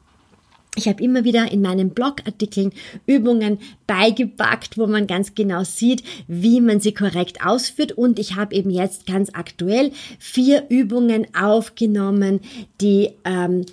Ich 0.75 0.89
habe 0.89 1.03
immer 1.03 1.25
wieder 1.25 1.53
in 1.53 1.61
meinen 1.61 1.91
Blogartikeln 1.91 2.73
Übungen 3.05 3.59
beigepackt, 3.87 4.79
wo 4.79 4.87
man 4.87 5.07
ganz 5.07 5.35
genau 5.35 5.65
sieht, 5.65 6.03
wie 6.29 6.63
man 6.63 6.81
sie 6.81 6.95
korrekt 6.95 7.45
ausführt. 7.45 7.93
Und 7.93 8.19
ich 8.19 8.37
habe 8.37 8.55
eben 8.55 8.71
jetzt 8.71 9.07
ganz 9.07 9.29
aktuell 9.35 9.93
vier 10.19 10.65
Übungen 10.71 11.27
aufgenommen, 11.35 12.41
die 12.81 13.11
ähm, 13.27 13.67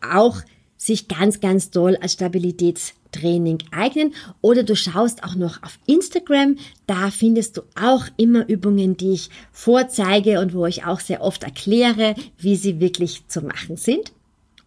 auch 0.00 0.42
sich 0.76 1.08
ganz, 1.08 1.40
ganz 1.40 1.72
toll 1.72 1.98
als 2.00 2.12
Stabilitäts 2.12 2.94
Training 3.12 3.58
eignen 3.70 4.14
oder 4.40 4.62
du 4.62 4.76
schaust 4.76 5.24
auch 5.24 5.34
noch 5.34 5.62
auf 5.62 5.78
Instagram. 5.86 6.56
Da 6.86 7.10
findest 7.10 7.56
du 7.56 7.62
auch 7.80 8.06
immer 8.16 8.48
Übungen, 8.48 8.96
die 8.96 9.12
ich 9.12 9.30
vorzeige 9.52 10.40
und 10.40 10.54
wo 10.54 10.66
ich 10.66 10.84
auch 10.84 11.00
sehr 11.00 11.22
oft 11.22 11.42
erkläre, 11.42 12.14
wie 12.38 12.56
sie 12.56 12.80
wirklich 12.80 13.26
zu 13.28 13.42
machen 13.42 13.76
sind. 13.76 14.12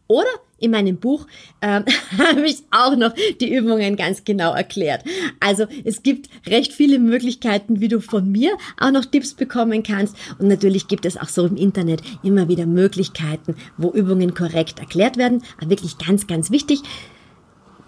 Oder 0.07 0.29
in 0.61 0.71
meinem 0.71 0.97
Buch 0.97 1.25
ähm, 1.61 1.83
habe 2.17 2.45
ich 2.45 2.63
auch 2.71 2.95
noch 2.95 3.13
die 3.39 3.53
Übungen 3.53 3.95
ganz 3.95 4.23
genau 4.23 4.53
erklärt. 4.53 5.03
Also 5.39 5.65
es 5.83 6.03
gibt 6.03 6.29
recht 6.47 6.71
viele 6.71 6.99
Möglichkeiten, 6.99 7.81
wie 7.81 7.87
du 7.87 7.99
von 7.99 8.31
mir 8.31 8.57
auch 8.79 8.91
noch 8.91 9.05
Tipps 9.05 9.33
bekommen 9.33 9.83
kannst. 9.83 10.15
Und 10.37 10.47
natürlich 10.47 10.87
gibt 10.87 11.05
es 11.05 11.17
auch 11.17 11.29
so 11.29 11.45
im 11.45 11.57
Internet 11.57 12.01
immer 12.23 12.47
wieder 12.47 12.65
Möglichkeiten, 12.65 13.55
wo 13.77 13.91
Übungen 13.91 14.33
korrekt 14.33 14.79
erklärt 14.79 15.17
werden. 15.17 15.43
Aber 15.57 15.69
wirklich 15.69 15.97
ganz, 15.97 16.27
ganz 16.27 16.51
wichtig, 16.51 16.81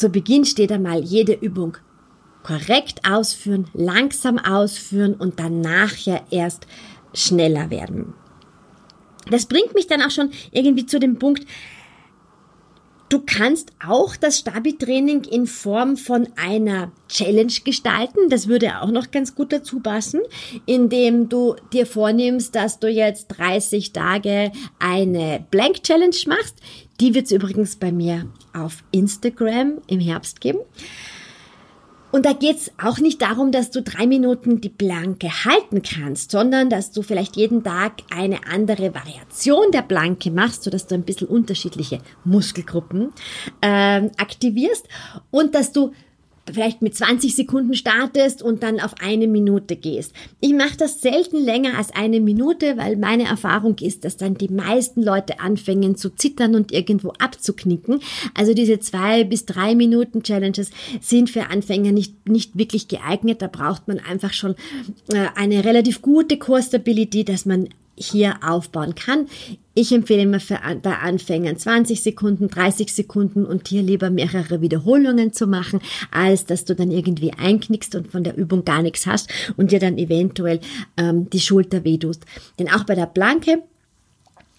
zu 0.03 0.09
Beginn 0.09 0.43
steht 0.43 0.69
einmal 0.69 1.01
jede 1.01 1.31
Übung 1.31 1.77
korrekt 2.43 2.99
ausführen, 3.09 3.69
langsam 3.73 4.37
ausführen 4.37 5.13
und 5.13 5.39
dann 5.39 5.61
nachher 5.61 6.25
erst 6.29 6.67
schneller 7.13 7.69
werden. 7.69 8.13
Das 9.31 9.45
bringt 9.45 9.73
mich 9.73 9.87
dann 9.87 10.01
auch 10.01 10.11
schon 10.11 10.31
irgendwie 10.51 10.85
zu 10.85 10.99
dem 10.99 11.19
Punkt, 11.19 11.47
Du 13.13 13.21
kannst 13.23 13.73
auch 13.87 14.15
das 14.15 14.39
Stabi-Training 14.39 15.25
in 15.25 15.45
Form 15.45 15.97
von 15.97 16.29
einer 16.35 16.91
Challenge 17.09 17.53
gestalten. 17.63 18.27
Das 18.29 18.47
würde 18.47 18.81
auch 18.81 18.89
noch 18.89 19.11
ganz 19.11 19.35
gut 19.35 19.53
dazu 19.53 19.81
passen, 19.81 20.21
indem 20.65 21.29
du 21.29 21.55
dir 21.73 21.85
vornimmst, 21.85 22.55
dass 22.55 22.79
du 22.79 22.87
jetzt 22.87 23.27
30 23.27 23.93
Tage 23.93 24.51
eine 24.79 25.45
Blank 25.51 25.83
Challenge 25.83 26.15
machst. 26.25 26.55
Die 27.03 27.13
wird 27.13 27.25
es 27.25 27.33
übrigens 27.33 27.75
bei 27.75 27.91
mir 27.91 28.27
auf 28.53 28.81
Instagram 28.91 29.79
im 29.87 29.99
Herbst 29.99 30.39
geben. 30.39 30.59
Und 32.13 32.25
da 32.25 32.31
geht's 32.31 32.71
auch 32.81 32.97
nicht 32.99 33.21
darum, 33.21 33.51
dass 33.51 33.71
du 33.71 33.81
drei 33.81 34.07
Minuten 34.07 34.61
die 34.61 34.69
Planke 34.69 35.27
halten 35.43 35.81
kannst, 35.81 36.31
sondern 36.31 36.69
dass 36.69 36.93
du 36.93 37.01
vielleicht 37.01 37.35
jeden 37.35 37.61
Tag 37.61 38.03
eine 38.09 38.47
andere 38.49 38.95
Variation 38.95 39.69
der 39.73 39.81
Planke 39.81 40.31
machst, 40.31 40.63
sodass 40.63 40.87
du 40.87 40.95
ein 40.95 41.03
bisschen 41.03 41.27
unterschiedliche 41.27 41.99
Muskelgruppen 42.23 43.11
äh, 43.59 44.09
aktivierst 44.15 44.87
und 45.29 45.55
dass 45.55 45.73
du 45.73 45.91
vielleicht 46.51 46.81
mit 46.81 46.95
20 46.95 47.35
Sekunden 47.35 47.73
startest 47.73 48.41
und 48.41 48.63
dann 48.63 48.79
auf 48.79 48.95
eine 49.01 49.27
Minute 49.27 49.75
gehst. 49.75 50.13
Ich 50.41 50.53
mache 50.53 50.77
das 50.77 51.01
selten 51.01 51.37
länger 51.37 51.77
als 51.77 51.91
eine 51.91 52.19
Minute, 52.19 52.77
weil 52.77 52.97
meine 52.97 53.25
Erfahrung 53.25 53.77
ist, 53.79 54.03
dass 54.03 54.17
dann 54.17 54.35
die 54.35 54.49
meisten 54.49 55.01
Leute 55.01 55.39
anfangen 55.39 55.95
zu 55.95 56.09
zittern 56.09 56.55
und 56.55 56.71
irgendwo 56.71 57.09
abzuknicken. 57.19 57.99
Also 58.33 58.53
diese 58.53 58.79
zwei 58.79 59.23
bis 59.23 59.45
drei 59.45 59.75
Minuten 59.75 60.23
Challenges 60.23 60.71
sind 61.01 61.29
für 61.29 61.49
Anfänger 61.49 61.91
nicht, 61.91 62.27
nicht 62.27 62.57
wirklich 62.57 62.87
geeignet. 62.87 63.41
Da 63.41 63.47
braucht 63.47 63.87
man 63.87 63.99
einfach 63.99 64.33
schon 64.33 64.55
äh, 65.09 65.27
eine 65.35 65.63
relativ 65.63 66.01
gute 66.01 66.37
Core-Stability, 66.37 67.23
dass 67.23 67.45
man 67.45 67.69
hier 67.95 68.39
aufbauen 68.45 68.95
kann. 68.95 69.27
Ich 69.75 69.91
empfehle 69.91 70.21
immer 70.21 70.39
für, 70.39 70.59
bei 70.81 70.97
Anfängern 70.97 71.57
20 71.57 72.01
Sekunden, 72.01 72.47
30 72.47 72.93
Sekunden 72.93 73.45
und 73.45 73.67
hier 73.67 73.81
lieber 73.81 74.09
mehrere 74.09 74.61
Wiederholungen 74.61 75.33
zu 75.33 75.47
machen, 75.47 75.79
als 76.11 76.45
dass 76.45 76.65
du 76.65 76.75
dann 76.75 76.91
irgendwie 76.91 77.33
einknickst 77.33 77.95
und 77.95 78.11
von 78.11 78.23
der 78.23 78.37
Übung 78.37 78.65
gar 78.65 78.83
nichts 78.83 79.07
hast 79.07 79.29
und 79.57 79.71
dir 79.71 79.79
dann 79.79 79.97
eventuell 79.97 80.59
ähm, 80.97 81.29
die 81.29 81.39
Schulter 81.39 81.83
wehtust. 81.83 82.25
Denn 82.59 82.69
auch 82.69 82.83
bei 82.83 82.95
der 82.95 83.07
Planke 83.07 83.63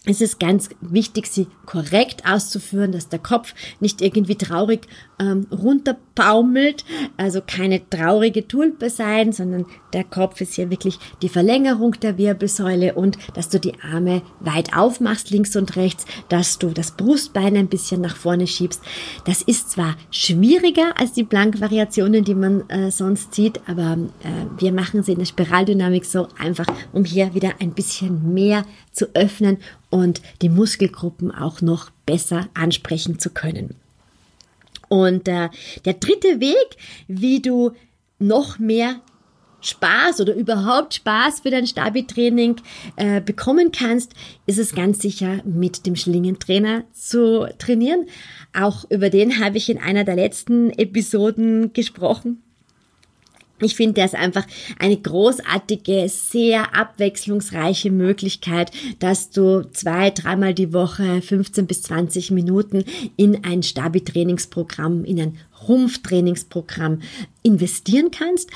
es 0.06 0.20
ist 0.20 0.38
ganz 0.38 0.68
wichtig, 0.82 1.26
sie 1.28 1.46
korrekt 1.64 2.24
auszuführen, 2.26 2.92
dass 2.92 3.08
der 3.08 3.18
Kopf 3.18 3.54
nicht 3.80 4.02
irgendwie 4.02 4.36
traurig 4.36 4.86
ähm, 5.18 5.46
runterbaumelt, 5.50 6.84
also 7.16 7.40
keine 7.44 7.88
traurige 7.88 8.46
Tulpe 8.46 8.90
sein, 8.90 9.32
sondern 9.32 9.64
der 9.94 10.04
Kopf 10.04 10.40
ist 10.42 10.54
hier 10.54 10.68
wirklich 10.70 10.98
die 11.22 11.30
Verlängerung 11.30 11.92
der 12.02 12.18
Wirbelsäule 12.18 12.94
und 12.94 13.16
dass 13.34 13.48
du 13.48 13.58
die 13.58 13.80
Arme 13.80 14.20
weit 14.40 14.76
aufmachst, 14.76 15.30
links 15.30 15.56
und 15.56 15.76
rechts, 15.76 16.04
dass 16.28 16.58
du 16.58 16.68
das 16.70 16.92
Brustbein 16.92 17.56
ein 17.56 17.68
bisschen 17.68 18.02
nach 18.02 18.16
vorne 18.16 18.46
schiebst. 18.46 18.82
Das 19.24 19.40
ist 19.40 19.70
zwar 19.70 19.96
schwieriger 20.10 20.98
als 20.98 21.12
die 21.12 21.24
Blankvariationen, 21.24 22.24
die 22.24 22.34
man 22.34 22.68
äh, 22.68 22.90
sonst 22.90 23.34
sieht, 23.34 23.60
aber 23.66 23.96
äh, 24.22 24.60
wir 24.60 24.72
machen 24.72 25.02
sie 25.02 25.12
in 25.12 25.18
der 25.18 25.26
Spiraldynamik 25.26 26.04
so 26.04 26.28
einfach, 26.38 26.66
um 26.92 27.04
hier 27.04 27.32
wieder 27.34 27.52
ein 27.60 27.72
bisschen 27.72 28.34
mehr 28.34 28.64
zu 28.92 29.06
öffnen 29.14 29.58
und 29.94 30.22
die 30.42 30.48
Muskelgruppen 30.48 31.30
auch 31.30 31.60
noch 31.60 31.90
besser 32.04 32.48
ansprechen 32.52 33.20
zu 33.20 33.30
können. 33.30 33.76
Und 34.88 35.28
äh, 35.28 35.50
der 35.84 35.94
dritte 35.94 36.40
Weg, 36.40 36.76
wie 37.06 37.40
du 37.40 37.70
noch 38.18 38.58
mehr 38.58 38.96
Spaß 39.60 40.20
oder 40.20 40.34
überhaupt 40.34 40.94
Spaß 40.94 41.40
für 41.40 41.50
dein 41.50 41.68
Stabi-Training 41.68 42.56
äh, 42.96 43.20
bekommen 43.20 43.70
kannst, 43.70 44.14
ist 44.46 44.58
es 44.58 44.74
ganz 44.74 44.98
sicher 44.98 45.42
mit 45.44 45.86
dem 45.86 45.94
Schlingentrainer 45.94 46.82
zu 46.92 47.46
trainieren. 47.58 48.06
Auch 48.52 48.90
über 48.90 49.10
den 49.10 49.38
habe 49.38 49.58
ich 49.58 49.70
in 49.70 49.78
einer 49.78 50.02
der 50.02 50.16
letzten 50.16 50.70
Episoden 50.70 51.72
gesprochen. 51.72 52.43
Ich 53.64 53.76
finde, 53.76 54.02
ist 54.02 54.14
einfach 54.14 54.46
eine 54.78 54.96
großartige, 54.96 56.08
sehr 56.08 56.76
abwechslungsreiche 56.76 57.90
Möglichkeit, 57.90 58.70
dass 58.98 59.30
du 59.30 59.62
zwei, 59.72 60.10
dreimal 60.10 60.54
die 60.54 60.72
Woche 60.72 61.22
15 61.22 61.66
bis 61.66 61.82
20 61.82 62.30
Minuten 62.30 62.84
in 63.16 63.44
ein 63.44 63.62
Stabi-Trainingsprogramm, 63.62 65.04
in 65.04 65.20
ein 65.20 65.38
Rumpftrainingsprogramm 65.66 67.00
investieren 67.42 68.10
kannst. 68.10 68.50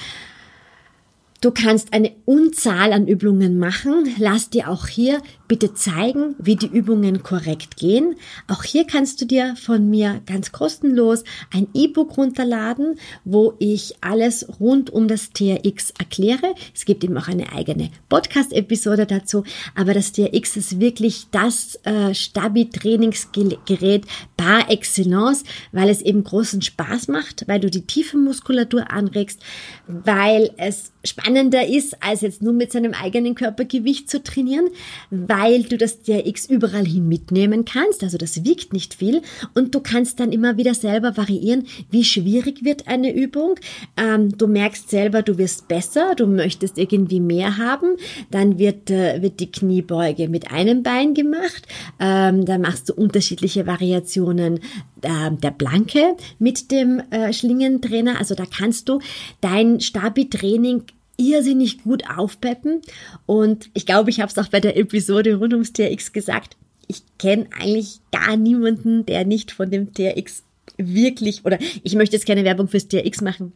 Du 1.40 1.52
kannst 1.52 1.92
eine 1.92 2.12
Unzahl 2.24 2.92
an 2.92 3.06
Übungen 3.06 3.58
machen. 3.58 4.12
Lass 4.18 4.50
dir 4.50 4.68
auch 4.68 4.88
hier 4.88 5.22
bitte 5.48 5.72
zeigen, 5.72 6.36
wie 6.38 6.56
die 6.56 6.66
Übungen 6.66 7.22
korrekt 7.22 7.78
gehen. 7.78 8.14
Auch 8.46 8.62
hier 8.62 8.86
kannst 8.86 9.20
du 9.20 9.24
dir 9.24 9.56
von 9.56 9.88
mir 9.88 10.20
ganz 10.26 10.52
kostenlos 10.52 11.24
ein 11.52 11.66
E-Book 11.72 12.18
runterladen, 12.18 12.98
wo 13.24 13.54
ich 13.58 13.96
alles 14.02 14.46
rund 14.60 14.90
um 14.90 15.08
das 15.08 15.32
TRX 15.32 15.94
erkläre. 15.98 16.54
Es 16.74 16.84
gibt 16.84 17.02
eben 17.02 17.16
auch 17.16 17.28
eine 17.28 17.50
eigene 17.52 17.90
Podcast-Episode 18.10 19.06
dazu. 19.06 19.42
Aber 19.74 19.94
das 19.94 20.12
TRX 20.12 20.56
ist 20.58 20.80
wirklich 20.80 21.28
das 21.30 21.78
äh, 21.84 22.14
Stabi-Trainingsgerät 22.14 24.04
par 24.36 24.70
excellence, 24.70 25.44
weil 25.72 25.88
es 25.88 26.02
eben 26.02 26.22
großen 26.24 26.60
Spaß 26.60 27.08
macht, 27.08 27.48
weil 27.48 27.60
du 27.60 27.70
die 27.70 27.86
tiefe 27.86 28.18
Muskulatur 28.18 28.90
anregst, 28.90 29.40
weil 29.86 30.50
es 30.58 30.92
spannender 31.04 31.66
ist, 31.66 32.02
als 32.02 32.20
jetzt 32.20 32.42
nur 32.42 32.52
mit 32.52 32.70
seinem 32.72 32.92
eigenen 32.92 33.34
Körpergewicht 33.34 34.10
zu 34.10 34.22
trainieren, 34.22 34.68
weil 35.10 35.37
du 35.68 35.76
das 35.76 36.02
DRX 36.02 36.46
überall 36.46 36.86
hin 36.86 37.08
mitnehmen 37.08 37.64
kannst. 37.64 38.02
Also 38.02 38.18
das 38.18 38.44
wiegt 38.44 38.72
nicht 38.72 38.94
viel 38.94 39.22
und 39.54 39.74
du 39.74 39.80
kannst 39.80 40.20
dann 40.20 40.32
immer 40.32 40.56
wieder 40.56 40.74
selber 40.74 41.16
variieren, 41.16 41.66
wie 41.90 42.04
schwierig 42.04 42.64
wird 42.64 42.88
eine 42.88 43.14
Übung. 43.14 43.54
Ähm, 43.96 44.36
du 44.36 44.46
merkst 44.46 44.90
selber, 44.90 45.22
du 45.22 45.38
wirst 45.38 45.68
besser, 45.68 46.14
du 46.14 46.26
möchtest 46.26 46.78
irgendwie 46.78 47.20
mehr 47.20 47.56
haben. 47.56 47.96
Dann 48.30 48.58
wird, 48.58 48.90
äh, 48.90 49.22
wird 49.22 49.40
die 49.40 49.50
Kniebeuge 49.50 50.28
mit 50.28 50.50
einem 50.50 50.82
Bein 50.82 51.14
gemacht. 51.14 51.66
Ähm, 52.00 52.44
dann 52.44 52.60
machst 52.60 52.88
du 52.88 52.94
unterschiedliche 52.94 53.66
Variationen 53.66 54.60
äh, 55.02 55.30
der 55.30 55.50
Blanke 55.50 56.16
mit 56.38 56.70
dem 56.70 57.00
äh, 57.10 57.32
Schlingentrainer. 57.32 58.18
Also 58.18 58.34
da 58.34 58.44
kannst 58.46 58.88
du 58.88 59.00
dein 59.40 59.80
Stabi-Training 59.80 60.84
irrsinnig 61.18 61.82
gut 61.82 62.04
aufpeppen. 62.08 62.80
Und 63.26 63.68
ich 63.74 63.84
glaube, 63.84 64.08
ich 64.08 64.20
habe 64.20 64.30
es 64.30 64.38
auch 64.38 64.48
bei 64.48 64.60
der 64.60 64.78
Episode 64.78 65.34
rund 65.34 65.52
ums 65.52 65.74
TRX 65.74 66.12
gesagt. 66.12 66.56
Ich 66.86 67.02
kenne 67.18 67.48
eigentlich 67.58 68.00
gar 68.10 68.36
niemanden, 68.36 69.04
der 69.04 69.26
nicht 69.26 69.50
von 69.50 69.70
dem 69.70 69.92
TRX 69.92 70.44
wirklich, 70.78 71.44
oder 71.44 71.58
ich 71.82 71.94
möchte 71.96 72.16
jetzt 72.16 72.26
keine 72.26 72.44
Werbung 72.44 72.68
fürs 72.68 72.88
TRX 72.88 73.20
machen, 73.20 73.52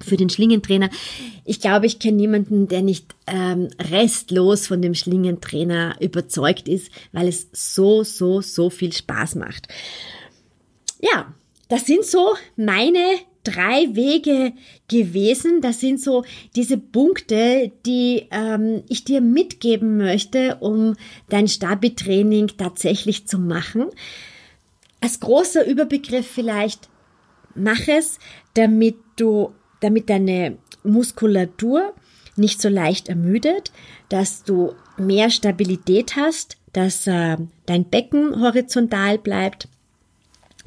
für 0.00 0.16
den 0.16 0.30
Schlingentrainer. 0.30 0.88
Ich 1.44 1.60
glaube, 1.60 1.86
ich 1.86 1.98
kenne 1.98 2.16
niemanden, 2.16 2.68
der 2.68 2.82
nicht 2.82 3.14
ähm, 3.26 3.68
restlos 3.90 4.66
von 4.66 4.80
dem 4.80 4.94
Schlingentrainer 4.94 5.96
überzeugt 6.00 6.68
ist, 6.68 6.90
weil 7.12 7.28
es 7.28 7.48
so, 7.52 8.04
so, 8.04 8.40
so 8.40 8.70
viel 8.70 8.92
Spaß 8.92 9.34
macht. 9.34 9.68
Ja, 11.00 11.34
das 11.68 11.86
sind 11.86 12.04
so 12.04 12.34
meine 12.56 13.04
drei 13.44 13.94
Wege 13.94 14.52
gewesen. 14.88 15.60
Das 15.60 15.80
sind 15.80 16.00
so 16.00 16.24
diese 16.56 16.78
Punkte, 16.78 17.72
die 17.86 18.26
ähm, 18.30 18.82
ich 18.88 19.04
dir 19.04 19.20
mitgeben 19.20 19.96
möchte, 19.96 20.56
um 20.60 20.96
dein 21.28 21.48
Stabi-Training 21.48 22.52
tatsächlich 22.56 23.26
zu 23.26 23.38
machen. 23.38 23.86
Als 25.00 25.20
großer 25.20 25.66
Überbegriff 25.66 26.26
vielleicht, 26.26 26.88
mach 27.54 27.86
es, 27.86 28.18
damit 28.54 28.96
du, 29.16 29.52
damit 29.80 30.10
deine 30.10 30.58
Muskulatur 30.82 31.94
nicht 32.36 32.60
so 32.60 32.68
leicht 32.68 33.08
ermüdet, 33.08 33.72
dass 34.08 34.44
du 34.44 34.74
mehr 34.96 35.30
Stabilität 35.30 36.16
hast, 36.16 36.56
dass 36.72 37.06
äh, 37.06 37.36
dein 37.66 37.84
Becken 37.88 38.40
horizontal 38.40 39.18
bleibt 39.18 39.68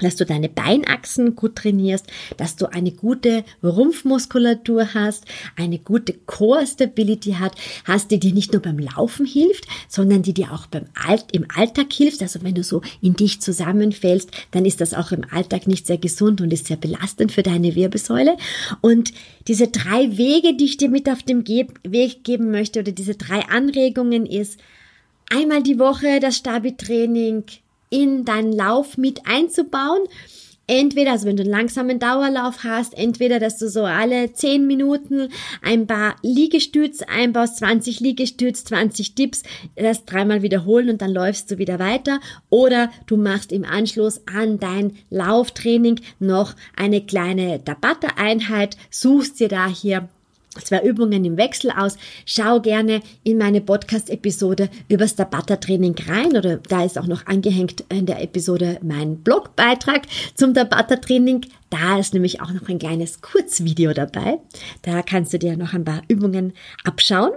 dass 0.03 0.15
du 0.15 0.25
deine 0.25 0.49
Beinachsen 0.49 1.35
gut 1.35 1.55
trainierst, 1.55 2.07
dass 2.37 2.55
du 2.55 2.71
eine 2.71 2.91
gute 2.91 3.43
Rumpfmuskulatur 3.63 4.93
hast, 4.93 5.25
eine 5.55 5.79
gute 5.79 6.13
Core 6.13 6.65
Stability 6.65 7.33
hat, 7.33 7.55
hast, 7.85 8.11
die 8.11 8.19
dir 8.19 8.33
nicht 8.33 8.53
nur 8.53 8.61
beim 8.61 8.79
Laufen 8.79 9.25
hilft, 9.25 9.67
sondern 9.87 10.21
die 10.21 10.33
dir 10.33 10.51
auch 10.51 10.67
beim 10.67 10.85
Alt, 11.07 11.25
im 11.31 11.45
Alltag 11.55 11.91
hilft. 11.93 12.21
Also 12.21 12.43
wenn 12.43 12.55
du 12.55 12.63
so 12.63 12.81
in 13.01 13.15
dich 13.15 13.41
zusammenfällst, 13.41 14.31
dann 14.51 14.65
ist 14.65 14.81
das 14.81 14.93
auch 14.93 15.11
im 15.11 15.25
Alltag 15.31 15.67
nicht 15.67 15.87
sehr 15.87 15.97
gesund 15.97 16.41
und 16.41 16.51
ist 16.51 16.67
sehr 16.67 16.77
belastend 16.77 17.31
für 17.31 17.43
deine 17.43 17.75
Wirbelsäule. 17.75 18.37
Und 18.81 19.13
diese 19.47 19.67
drei 19.67 20.17
Wege, 20.17 20.55
die 20.55 20.65
ich 20.65 20.77
dir 20.77 20.89
mit 20.89 21.09
auf 21.09 21.23
dem 21.23 21.47
Weg 21.47 22.23
geben 22.23 22.51
möchte 22.51 22.79
oder 22.79 22.91
diese 22.91 23.15
drei 23.15 23.41
Anregungen 23.49 24.25
ist, 24.25 24.59
einmal 25.29 25.63
die 25.63 25.79
Woche 25.79 26.19
das 26.19 26.37
Stabi-Training, 26.37 27.43
in 27.91 28.25
deinen 28.25 28.53
Lauf 28.53 28.97
mit 28.97 29.27
einzubauen. 29.27 30.01
Entweder, 30.67 31.11
also 31.11 31.27
wenn 31.27 31.35
du 31.35 31.43
einen 31.43 31.51
langsamen 31.51 31.99
Dauerlauf 31.99 32.63
hast, 32.63 32.97
entweder, 32.97 33.39
dass 33.39 33.57
du 33.57 33.67
so 33.67 33.83
alle 33.83 34.31
10 34.31 34.65
Minuten 34.65 35.27
ein 35.61 35.85
paar 35.85 36.15
Liegestütz 36.21 37.01
einbaust, 37.01 37.57
20 37.57 37.99
Liegestütz, 37.99 38.63
20 38.63 39.15
Dips, 39.15 39.43
das 39.75 40.05
dreimal 40.05 40.43
wiederholen 40.43 40.89
und 40.89 41.01
dann 41.01 41.11
läufst 41.11 41.51
du 41.51 41.57
wieder 41.57 41.77
weiter. 41.77 42.21
Oder 42.49 42.89
du 43.05 43.17
machst 43.17 43.51
im 43.51 43.65
Anschluss 43.65 44.21
an 44.33 44.59
dein 44.59 44.97
Lauftraining 45.09 45.99
noch 46.19 46.55
eine 46.75 47.05
kleine 47.05 47.61
Tabata-Einheit, 47.61 48.77
suchst 48.89 49.41
dir 49.41 49.49
da 49.49 49.67
hier 49.67 50.07
zwei 50.59 50.81
Übungen 50.83 51.23
im 51.23 51.37
Wechsel 51.37 51.71
aus. 51.71 51.97
Schau 52.25 52.59
gerne 52.59 53.01
in 53.23 53.37
meine 53.37 53.61
Podcast-Episode 53.61 54.69
über 54.89 55.05
das 55.05 55.15
Tabata-Training 55.15 55.95
rein 56.07 56.35
oder 56.35 56.57
da 56.57 56.83
ist 56.83 56.97
auch 56.97 57.07
noch 57.07 57.25
angehängt 57.25 57.85
in 57.89 58.05
der 58.05 58.21
Episode 58.21 58.77
mein 58.81 59.17
Blogbeitrag 59.17 60.03
zum 60.35 60.53
Tabata-Training. 60.53 61.45
Da 61.69 61.99
ist 61.99 62.13
nämlich 62.13 62.41
auch 62.41 62.51
noch 62.51 62.67
ein 62.67 62.79
kleines 62.79 63.21
Kurzvideo 63.21 63.93
dabei. 63.93 64.39
Da 64.81 65.01
kannst 65.01 65.33
du 65.33 65.39
dir 65.39 65.55
noch 65.55 65.73
ein 65.73 65.85
paar 65.85 66.01
Übungen 66.09 66.53
abschauen. 66.83 67.31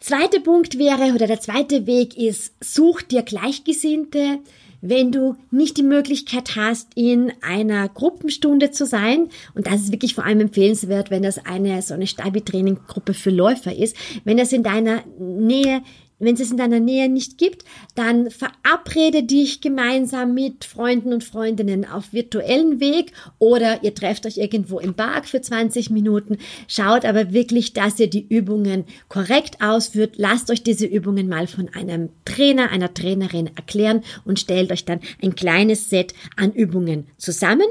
Zweiter 0.00 0.40
Punkt 0.40 0.78
wäre 0.78 1.12
oder 1.14 1.26
der 1.26 1.40
zweite 1.40 1.86
Weg 1.86 2.16
ist, 2.16 2.54
such 2.60 3.02
dir 3.02 3.22
Gleichgesinnte, 3.22 4.38
wenn 4.82 5.12
du 5.12 5.36
nicht 5.50 5.76
die 5.76 5.82
Möglichkeit 5.82 6.56
hast, 6.56 6.88
in 6.94 7.32
einer 7.42 7.88
Gruppenstunde 7.88 8.70
zu 8.70 8.86
sein, 8.86 9.28
und 9.54 9.66
das 9.66 9.82
ist 9.82 9.92
wirklich 9.92 10.14
vor 10.14 10.24
allem 10.24 10.40
empfehlenswert, 10.40 11.10
wenn 11.10 11.22
das 11.22 11.44
eine 11.44 11.82
so 11.82 11.94
eine 11.94 12.06
Stabi-Training-Gruppe 12.06 13.14
für 13.14 13.30
Läufer 13.30 13.74
ist, 13.74 13.96
wenn 14.24 14.36
das 14.36 14.52
in 14.52 14.62
deiner 14.62 15.02
Nähe 15.18 15.82
wenn 16.20 16.34
es 16.34 16.40
es 16.40 16.50
in 16.50 16.56
deiner 16.56 16.80
Nähe 16.80 17.08
nicht 17.08 17.38
gibt, 17.38 17.64
dann 17.94 18.30
verabrede 18.30 19.22
dich 19.22 19.60
gemeinsam 19.60 20.34
mit 20.34 20.64
Freunden 20.64 21.12
und 21.12 21.24
Freundinnen 21.24 21.84
auf 21.84 22.12
virtuellen 22.12 22.80
Weg 22.80 23.12
oder 23.38 23.82
ihr 23.82 23.94
trefft 23.94 24.26
euch 24.26 24.36
irgendwo 24.36 24.78
im 24.78 24.94
Park 24.94 25.26
für 25.26 25.40
20 25.40 25.90
Minuten. 25.90 26.38
Schaut 26.68 27.04
aber 27.04 27.32
wirklich, 27.32 27.72
dass 27.72 27.98
ihr 27.98 28.08
die 28.08 28.26
Übungen 28.28 28.84
korrekt 29.08 29.60
ausführt. 29.60 30.14
Lasst 30.16 30.50
euch 30.50 30.62
diese 30.62 30.86
Übungen 30.86 31.28
mal 31.28 31.46
von 31.46 31.68
einem 31.74 32.10
Trainer, 32.24 32.70
einer 32.70 32.92
Trainerin 32.92 33.50
erklären 33.56 34.02
und 34.24 34.38
stellt 34.38 34.70
euch 34.72 34.84
dann 34.84 35.00
ein 35.22 35.34
kleines 35.34 35.90
Set 35.90 36.14
an 36.36 36.52
Übungen 36.52 37.06
zusammen. 37.16 37.66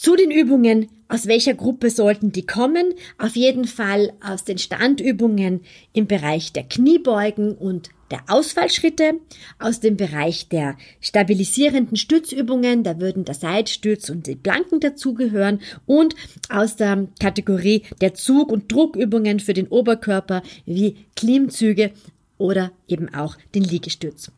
Zu 0.00 0.16
den 0.16 0.30
Übungen, 0.30 0.88
aus 1.08 1.26
welcher 1.26 1.52
Gruppe 1.52 1.90
sollten 1.90 2.32
die 2.32 2.46
kommen? 2.46 2.94
Auf 3.18 3.36
jeden 3.36 3.66
Fall 3.66 4.14
aus 4.24 4.44
den 4.44 4.56
Standübungen 4.56 5.60
im 5.92 6.06
Bereich 6.06 6.54
der 6.54 6.62
Kniebeugen 6.62 7.54
und 7.54 7.90
der 8.10 8.22
Ausfallschritte, 8.26 9.20
aus 9.58 9.80
dem 9.80 9.98
Bereich 9.98 10.48
der 10.48 10.78
stabilisierenden 11.02 11.98
Stützübungen, 11.98 12.82
da 12.82 12.98
würden 12.98 13.26
der 13.26 13.34
Seitstütz 13.34 14.08
und 14.08 14.26
die 14.26 14.36
Planken 14.36 14.80
dazugehören 14.80 15.60
und 15.84 16.14
aus 16.48 16.76
der 16.76 17.06
Kategorie 17.20 17.82
der 18.00 18.14
Zug- 18.14 18.50
und 18.50 18.72
Druckübungen 18.72 19.38
für 19.38 19.52
den 19.52 19.68
Oberkörper 19.68 20.42
wie 20.64 20.96
Klimmzüge 21.14 21.90
oder 22.38 22.72
eben 22.88 23.12
auch 23.12 23.36
den 23.54 23.64
Liegestütz. 23.64 24.32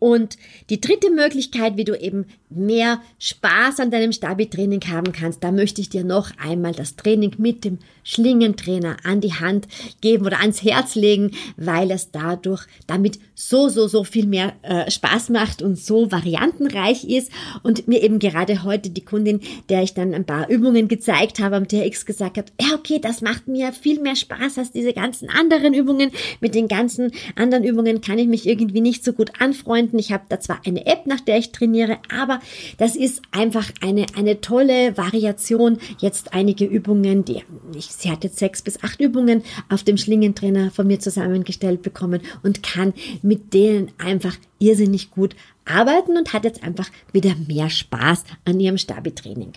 Und 0.00 0.38
die 0.70 0.80
dritte 0.80 1.10
Möglichkeit, 1.10 1.76
wie 1.76 1.84
du 1.84 1.94
eben 1.94 2.24
mehr 2.48 3.00
Spaß 3.18 3.80
an 3.80 3.90
deinem 3.90 4.12
Stabi-Training 4.12 4.80
haben 4.88 5.12
kannst, 5.12 5.44
da 5.44 5.52
möchte 5.52 5.80
ich 5.80 5.90
dir 5.90 6.04
noch 6.04 6.32
einmal 6.38 6.72
das 6.72 6.96
Training 6.96 7.34
mit 7.38 7.64
dem 7.64 7.78
Schlingentrainer 8.02 8.96
an 9.04 9.20
die 9.20 9.34
Hand 9.34 9.68
geben 10.00 10.26
oder 10.26 10.40
ans 10.40 10.62
Herz 10.62 10.94
legen, 10.94 11.32
weil 11.56 11.90
es 11.90 12.10
dadurch 12.10 12.64
damit 12.86 13.18
so, 13.34 13.68
so, 13.68 13.88
so 13.88 14.02
viel 14.02 14.26
mehr 14.26 14.54
äh, 14.62 14.90
Spaß 14.90 15.28
macht 15.28 15.60
und 15.60 15.78
so 15.78 16.10
variantenreich 16.10 17.04
ist. 17.04 17.30
Und 17.62 17.86
mir 17.86 18.02
eben 18.02 18.18
gerade 18.18 18.64
heute 18.64 18.88
die 18.90 19.04
Kundin, 19.04 19.40
der 19.68 19.82
ich 19.82 19.92
dann 19.92 20.14
ein 20.14 20.24
paar 20.24 20.48
Übungen 20.48 20.88
gezeigt 20.88 21.40
habe, 21.40 21.56
am 21.56 21.68
TX 21.68 22.06
gesagt 22.06 22.38
hat, 22.38 22.52
ja, 22.60 22.74
okay, 22.74 22.98
das 23.00 23.20
macht 23.20 23.48
mir 23.48 23.72
viel 23.72 24.00
mehr 24.00 24.16
Spaß 24.16 24.58
als 24.58 24.72
diese 24.72 24.94
ganzen 24.94 25.28
anderen 25.28 25.74
Übungen. 25.74 26.10
Mit 26.40 26.54
den 26.54 26.68
ganzen 26.68 27.12
anderen 27.36 27.64
Übungen 27.64 28.00
kann 28.00 28.18
ich 28.18 28.26
mich 28.26 28.48
irgendwie 28.48 28.80
nicht 28.80 29.04
so 29.04 29.12
gut 29.12 29.32
anfreunden 29.38 29.89
finden. 29.90 29.98
Ich 29.98 30.12
habe 30.12 30.24
da 30.28 30.40
zwar 30.40 30.60
eine 30.64 30.86
App, 30.86 31.06
nach 31.06 31.20
der 31.20 31.38
ich 31.38 31.52
trainiere, 31.52 31.98
aber 32.14 32.40
das 32.78 32.96
ist 32.96 33.22
einfach 33.32 33.70
eine, 33.80 34.06
eine 34.16 34.40
tolle 34.40 34.96
Variation. 34.96 35.78
Jetzt 35.98 36.32
einige 36.32 36.64
Übungen, 36.64 37.24
die 37.24 37.42
ich, 37.74 37.86
sie 37.86 38.10
hat 38.10 38.24
jetzt 38.24 38.38
sechs 38.38 38.62
bis 38.62 38.82
acht 38.82 39.00
Übungen 39.00 39.42
auf 39.68 39.82
dem 39.82 39.96
Schlingentrainer 39.96 40.70
von 40.70 40.86
mir 40.86 41.00
zusammengestellt 41.00 41.82
bekommen 41.82 42.20
und 42.42 42.62
kann 42.62 42.94
mit 43.22 43.52
denen 43.52 43.90
einfach 43.98 44.36
irrsinnig 44.58 45.10
gut 45.10 45.34
arbeiten 45.64 46.16
und 46.16 46.32
hat 46.32 46.44
jetzt 46.44 46.62
einfach 46.62 46.90
wieder 47.12 47.34
mehr 47.46 47.70
Spaß 47.70 48.24
an 48.44 48.60
ihrem 48.60 48.78
Stabi-Training. 48.78 49.52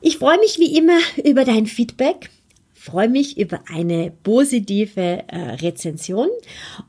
Ich 0.00 0.18
freue 0.18 0.38
mich 0.38 0.58
wie 0.58 0.76
immer 0.76 0.98
über 1.24 1.44
dein 1.44 1.66
Feedback 1.66 2.30
freue 2.84 3.08
mich 3.08 3.38
über 3.38 3.60
eine 3.72 4.12
positive 4.24 5.24
äh, 5.26 5.38
Rezension 5.62 6.28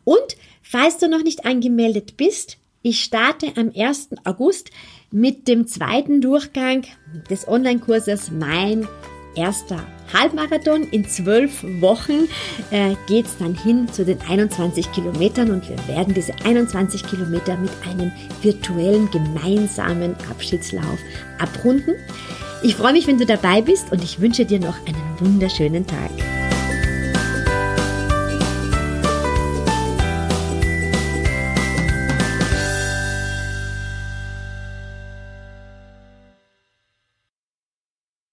und 0.04 0.36
Falls 0.68 0.98
du 0.98 1.08
noch 1.08 1.22
nicht 1.22 1.46
angemeldet 1.46 2.18
bist, 2.18 2.58
ich 2.82 3.04
starte 3.04 3.54
am 3.56 3.72
1. 3.76 4.10
August 4.24 4.72
mit 5.12 5.48
dem 5.48 5.68
zweiten 5.68 6.22
Durchgang 6.22 6.86
des 7.30 7.48
Online-Kurses 7.48 8.32
Mein 8.32 8.88
erster 9.36 9.86
Halbmarathon. 10.12 10.88
In 10.90 11.08
zwölf 11.08 11.64
Wochen 11.82 12.28
äh, 12.72 12.96
geht 13.06 13.28
es 13.28 13.38
dann 13.38 13.54
hin 13.54 13.88
zu 13.94 14.06
den 14.06 14.20
21 14.22 14.92
Kilometern 14.92 15.52
und 15.52 15.70
wir 15.70 15.88
werden 15.88 16.16
diese 16.16 16.34
21 16.44 17.06
Kilometer 17.06 17.58
mit 17.58 17.72
einem 17.88 18.12
virtuellen 18.42 19.12
gemeinsamen 19.12 20.16
Abschiedslauf 20.32 20.98
abrunden. 21.38 21.94
Ich 22.64 22.76
freue 22.76 22.94
mich, 22.94 23.06
wenn 23.06 23.20
du 23.20 23.28
dabei 23.28 23.62
bist 23.62 23.92
und 23.92 24.04
ich 24.04 24.20
wünsche 24.20 24.46
dir 24.46 24.60
noch 24.60 24.78
einen 24.88 25.20
wunderschönen 25.20 25.86
Tag. 25.86 26.10